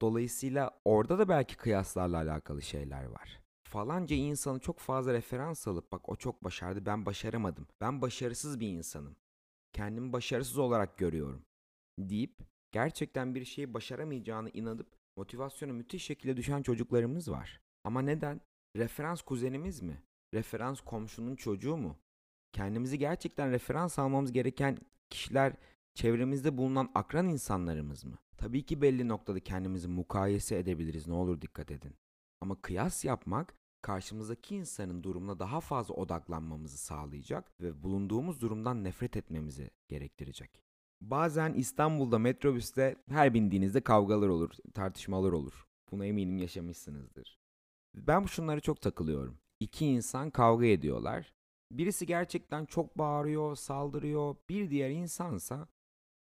Dolayısıyla 0.00 0.80
orada 0.84 1.18
da 1.18 1.28
belki 1.28 1.56
kıyaslarla 1.56 2.16
alakalı 2.16 2.62
şeyler 2.62 3.04
var. 3.04 3.40
Falanca 3.64 4.16
insanı 4.16 4.60
çok 4.60 4.78
fazla 4.78 5.12
referans 5.12 5.68
alıp 5.68 5.92
bak 5.92 6.08
o 6.08 6.16
çok 6.16 6.44
başardı 6.44 6.86
ben 6.86 7.06
başaramadım. 7.06 7.66
Ben 7.80 8.02
başarısız 8.02 8.60
bir 8.60 8.68
insanım. 8.68 9.16
Kendimi 9.72 10.12
başarısız 10.12 10.58
olarak 10.58 10.98
görüyorum 10.98 11.44
deyip 11.98 12.38
gerçekten 12.72 13.34
bir 13.34 13.44
şeyi 13.44 13.74
başaramayacağını 13.74 14.50
inanıp 14.50 14.96
motivasyonu 15.16 15.72
müthiş 15.72 16.04
şekilde 16.04 16.36
düşen 16.36 16.62
çocuklarımız 16.62 17.30
var. 17.30 17.60
Ama 17.84 18.02
neden? 18.02 18.40
Referans 18.76 19.22
kuzenimiz 19.22 19.82
mi? 19.82 20.02
Referans 20.34 20.80
komşunun 20.80 21.36
çocuğu 21.36 21.76
mu? 21.76 21.98
Kendimizi 22.52 22.98
gerçekten 22.98 23.50
referans 23.50 23.98
almamız 23.98 24.32
gereken 24.32 24.78
kişiler 25.10 25.52
Çevremizde 26.00 26.56
bulunan 26.58 26.90
akran 26.94 27.28
insanlarımız 27.28 28.04
mı? 28.04 28.18
Tabii 28.36 28.62
ki 28.62 28.82
belli 28.82 29.08
noktada 29.08 29.40
kendimizi 29.40 29.88
mukayese 29.88 30.58
edebiliriz 30.58 31.06
ne 31.06 31.14
olur 31.14 31.40
dikkat 31.40 31.70
edin. 31.70 31.94
Ama 32.40 32.62
kıyas 32.62 33.04
yapmak 33.04 33.54
karşımızdaki 33.82 34.56
insanın 34.56 35.02
durumuna 35.02 35.38
daha 35.38 35.60
fazla 35.60 35.94
odaklanmamızı 35.94 36.78
sağlayacak 36.78 37.60
ve 37.60 37.82
bulunduğumuz 37.82 38.40
durumdan 38.40 38.84
nefret 38.84 39.16
etmemizi 39.16 39.70
gerektirecek. 39.88 40.62
Bazen 41.00 41.52
İstanbul'da 41.52 42.18
metrobüste 42.18 42.96
her 43.08 43.34
bindiğinizde 43.34 43.80
kavgalar 43.80 44.28
olur, 44.28 44.50
tartışmalar 44.74 45.32
olur. 45.32 45.66
Buna 45.92 46.06
eminim 46.06 46.38
yaşamışsınızdır. 46.38 47.38
Ben 47.94 48.24
şunları 48.24 48.60
çok 48.60 48.80
takılıyorum. 48.80 49.38
İki 49.60 49.86
insan 49.86 50.30
kavga 50.30 50.66
ediyorlar. 50.66 51.32
Birisi 51.72 52.06
gerçekten 52.06 52.64
çok 52.64 52.98
bağırıyor, 52.98 53.56
saldırıyor. 53.56 54.36
Bir 54.48 54.70
diğer 54.70 54.90
insansa 54.90 55.68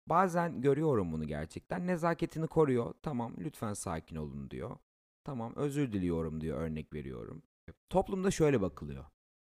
Bazen 0.06 0.60
görüyorum 0.60 1.12
bunu 1.12 1.26
gerçekten. 1.26 1.86
Nezaketini 1.86 2.46
koruyor. 2.46 2.94
Tamam 3.02 3.34
lütfen 3.38 3.72
sakin 3.72 4.16
olun 4.16 4.50
diyor. 4.50 4.76
Tamam 5.24 5.52
özür 5.56 5.92
diliyorum 5.92 6.40
diyor 6.40 6.60
örnek 6.60 6.92
veriyorum. 6.92 7.42
Toplumda 7.90 8.30
şöyle 8.30 8.60
bakılıyor. 8.60 9.04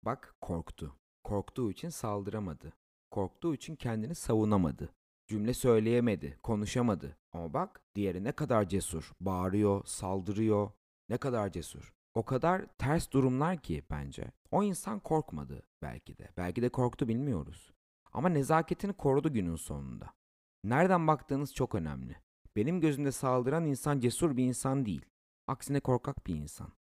Bak 0.04 0.36
korktu. 0.42 0.96
Korktuğu 1.24 1.72
için 1.72 1.90
saldıramadı. 1.90 2.74
Korktuğu 3.12 3.54
için 3.54 3.76
kendini 3.76 4.16
savunamadı. 4.16 4.90
Cümle 5.28 5.54
söyleyemedi, 5.54 6.40
konuşamadı. 6.44 7.18
Ama 7.34 7.54
bak 7.54 7.82
diğeri 7.96 8.24
ne 8.24 8.32
kadar 8.32 8.70
cesur. 8.70 9.12
Bağırıyor, 9.22 9.86
saldırıyor. 9.86 10.72
Ne 11.10 11.18
kadar 11.18 11.52
cesur. 11.52 11.94
O 12.16 12.26
kadar 12.26 12.66
ters 12.78 13.12
durumlar 13.12 13.58
ki 13.58 13.84
bence. 13.90 14.32
O 14.52 14.64
insan 14.64 15.00
korkmadı 15.00 15.64
belki 15.82 16.18
de. 16.18 16.30
Belki 16.38 16.62
de 16.62 16.70
korktu 16.70 17.08
bilmiyoruz. 17.08 17.74
Ama 18.14 18.30
nezaketini 18.30 18.94
korudu 18.94 19.34
günün 19.34 19.56
sonunda. 19.56 20.14
Nereden 20.66 21.08
baktığınız 21.08 21.54
çok 21.54 21.76
önemli. 21.76 22.16
Benim 22.56 22.82
gözümde 22.82 23.12
saldıran 23.12 23.66
insan 23.66 24.00
cesur 24.00 24.38
bir 24.38 24.44
insan 24.44 24.86
değil. 24.86 25.06
Aksine 25.48 25.80
korkak 25.80 26.28
bir 26.28 26.36
insan. 26.36 26.74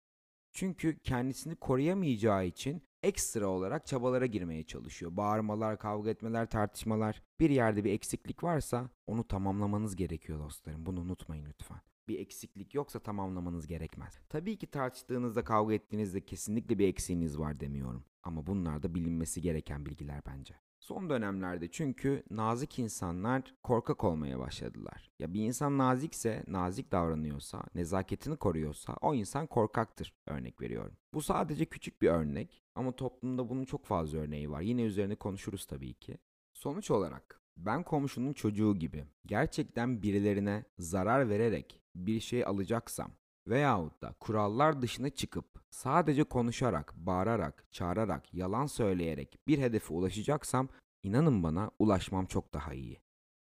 Çünkü 0.51 0.99
kendisini 0.99 1.55
koruyamayacağı 1.55 2.45
için 2.45 2.83
ekstra 3.03 3.47
olarak 3.47 3.85
çabalara 3.85 4.25
girmeye 4.25 4.63
çalışıyor. 4.63 5.17
Bağırmalar, 5.17 5.79
kavga 5.79 6.09
etmeler, 6.09 6.49
tartışmalar. 6.49 7.21
Bir 7.39 7.49
yerde 7.49 7.83
bir 7.83 7.91
eksiklik 7.91 8.43
varsa 8.43 8.89
onu 9.07 9.27
tamamlamanız 9.27 9.95
gerekiyor 9.95 10.39
dostlarım. 10.39 10.85
Bunu 10.85 10.99
unutmayın 10.99 11.45
lütfen. 11.45 11.81
Bir 12.07 12.19
eksiklik 12.19 12.75
yoksa 12.75 12.99
tamamlamanız 12.99 13.67
gerekmez. 13.67 14.19
Tabii 14.29 14.57
ki 14.57 14.67
tartıştığınızda, 14.67 15.43
kavga 15.43 15.73
ettiğinizde 15.73 16.25
kesinlikle 16.25 16.79
bir 16.79 16.87
eksiğiniz 16.87 17.39
var 17.39 17.59
demiyorum. 17.59 18.05
Ama 18.23 18.47
bunlar 18.47 18.83
da 18.83 18.95
bilinmesi 18.95 19.41
gereken 19.41 19.85
bilgiler 19.85 20.21
bence. 20.25 20.55
Son 20.85 21.09
dönemlerde 21.09 21.71
çünkü 21.71 22.23
nazik 22.29 22.79
insanlar 22.79 23.55
korkak 23.63 24.03
olmaya 24.03 24.39
başladılar. 24.39 25.11
Ya 25.19 25.33
bir 25.33 25.41
insan 25.41 25.77
nazikse, 25.77 26.43
nazik 26.47 26.91
davranıyorsa, 26.91 27.63
nezaketini 27.75 28.37
koruyorsa 28.37 28.97
o 29.01 29.13
insan 29.13 29.47
korkaktır 29.47 30.13
örnek 30.25 30.61
veriyorum. 30.61 30.97
Bu 31.13 31.21
sadece 31.21 31.65
küçük 31.65 32.01
bir 32.01 32.09
örnek 32.09 32.63
ama 32.75 32.91
toplumda 32.91 33.49
bunun 33.49 33.65
çok 33.65 33.85
fazla 33.85 34.17
örneği 34.17 34.51
var. 34.51 34.61
Yine 34.61 34.83
üzerine 34.83 35.15
konuşuruz 35.15 35.65
tabii 35.65 35.93
ki. 35.93 36.17
Sonuç 36.53 36.91
olarak 36.91 37.41
ben 37.57 37.83
komşunun 37.83 38.33
çocuğu 38.33 38.79
gibi 38.79 39.05
gerçekten 39.25 40.01
birilerine 40.01 40.65
zarar 40.79 41.29
vererek 41.29 41.81
bir 41.95 42.19
şey 42.19 42.45
alacaksam 42.45 43.11
veyahut 43.47 44.01
da 44.01 44.15
kurallar 44.19 44.81
dışına 44.81 45.09
çıkıp 45.09 45.45
sadece 45.69 46.23
konuşarak, 46.23 46.93
bağırarak, 46.97 47.65
çağırarak, 47.71 48.33
yalan 48.33 48.65
söyleyerek 48.65 49.39
bir 49.47 49.59
hedefe 49.59 49.93
ulaşacaksam 49.93 50.69
inanın 51.03 51.43
bana 51.43 51.71
ulaşmam 51.79 52.25
çok 52.25 52.53
daha 52.53 52.73
iyi. 52.73 53.01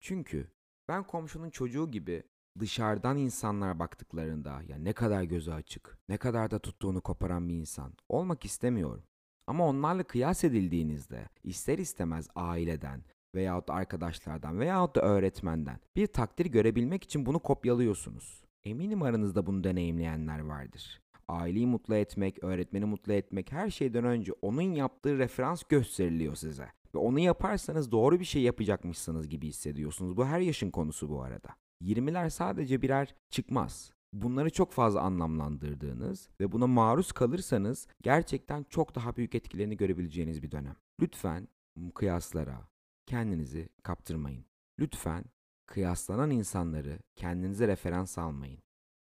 Çünkü 0.00 0.50
ben 0.88 1.02
komşunun 1.06 1.50
çocuğu 1.50 1.90
gibi 1.90 2.22
dışarıdan 2.58 3.18
insanlar 3.18 3.78
baktıklarında 3.78 4.62
ya 4.68 4.78
ne 4.78 4.92
kadar 4.92 5.22
gözü 5.22 5.50
açık, 5.50 5.98
ne 6.08 6.16
kadar 6.16 6.50
da 6.50 6.58
tuttuğunu 6.58 7.00
koparan 7.00 7.48
bir 7.48 7.54
insan 7.54 7.92
olmak 8.08 8.44
istemiyorum. 8.44 9.04
Ama 9.46 9.66
onlarla 9.66 10.04
kıyas 10.04 10.44
edildiğinizde 10.44 11.28
ister 11.44 11.78
istemez 11.78 12.28
aileden 12.34 13.04
veyahut 13.34 13.68
da 13.68 13.74
arkadaşlardan 13.74 14.60
veyahut 14.60 14.96
da 14.96 15.00
öğretmenden 15.00 15.80
bir 15.96 16.06
takdir 16.06 16.46
görebilmek 16.46 17.04
için 17.04 17.26
bunu 17.26 17.38
kopyalıyorsunuz. 17.38 18.47
Eminim 18.64 19.02
aranızda 19.02 19.46
bunu 19.46 19.64
deneyimleyenler 19.64 20.38
vardır. 20.38 21.00
Aileyi 21.28 21.66
mutlu 21.66 21.94
etmek, 21.94 22.44
öğretmeni 22.44 22.84
mutlu 22.84 23.12
etmek 23.12 23.52
her 23.52 23.70
şeyden 23.70 24.04
önce 24.04 24.32
onun 24.42 24.62
yaptığı 24.62 25.18
referans 25.18 25.62
gösteriliyor 25.62 26.34
size. 26.34 26.68
Ve 26.94 26.98
onu 26.98 27.18
yaparsanız 27.18 27.92
doğru 27.92 28.20
bir 28.20 28.24
şey 28.24 28.42
yapacakmışsınız 28.42 29.28
gibi 29.28 29.48
hissediyorsunuz. 29.48 30.16
Bu 30.16 30.26
her 30.26 30.40
yaşın 30.40 30.70
konusu 30.70 31.08
bu 31.08 31.22
arada. 31.22 31.48
20'ler 31.82 32.30
sadece 32.30 32.82
birer 32.82 33.14
çıkmaz. 33.30 33.92
Bunları 34.12 34.50
çok 34.50 34.72
fazla 34.72 35.00
anlamlandırdığınız 35.00 36.28
ve 36.40 36.52
buna 36.52 36.66
maruz 36.66 37.12
kalırsanız 37.12 37.86
gerçekten 38.02 38.64
çok 38.64 38.94
daha 38.94 39.16
büyük 39.16 39.34
etkilerini 39.34 39.76
görebileceğiniz 39.76 40.42
bir 40.42 40.50
dönem. 40.50 40.76
Lütfen 41.00 41.48
kıyaslara 41.94 42.68
kendinizi 43.06 43.68
kaptırmayın. 43.82 44.44
Lütfen 44.78 45.24
kıyaslanan 45.68 46.30
insanları 46.30 46.98
kendinize 47.16 47.68
referans 47.68 48.18
almayın. 48.18 48.58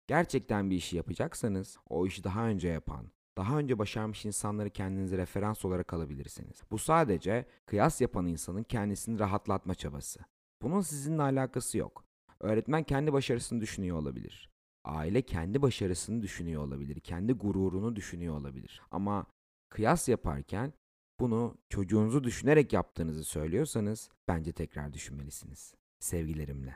Gerçekten 0.07 0.71
bir 0.71 0.77
işi 0.77 0.97
yapacaksanız 0.97 1.79
o 1.89 2.07
işi 2.07 2.25
daha 2.25 2.47
önce 2.47 2.69
yapan, 2.69 3.11
daha 3.39 3.59
önce 3.59 3.79
başarmış 3.79 4.25
insanları 4.25 4.71
kendinize 4.71 5.19
referans 5.19 5.65
olarak 5.65 5.93
alabilirsiniz. 5.93 6.63
Bu 6.71 6.79
sadece 6.79 7.47
kıyas 7.67 8.01
yapan 8.01 8.27
insanın 8.27 8.63
kendisini 8.63 9.19
rahatlatma 9.19 9.75
çabası. 9.75 10.21
Bunun 10.63 10.81
sizinle 10.81 11.23
alakası 11.23 11.79
yok. 11.79 12.05
Öğretmen 12.41 12.83
kendi 12.83 13.13
başarısını 13.13 13.61
düşünüyor 13.61 13.97
olabilir. 13.97 14.51
Aile 14.85 15.23
kendi 15.23 15.63
başarısını 15.63 16.23
düşünüyor 16.23 16.63
olabilir. 16.63 17.01
Kendi 17.01 17.33
gururunu 17.33 17.97
düşünüyor 17.97 18.35
olabilir. 18.37 18.83
Ama 18.91 19.27
kıyas 19.71 20.09
yaparken 20.09 20.73
bunu 21.21 21.55
çocuğunuzu 21.69 22.25
düşünerek 22.25 22.73
yaptığınızı 22.73 23.25
söylüyorsanız 23.25 24.11
bence 24.29 24.53
tekrar 24.53 24.93
düşünmelisiniz. 24.93 25.78
Sevgilerimle. 26.01 26.75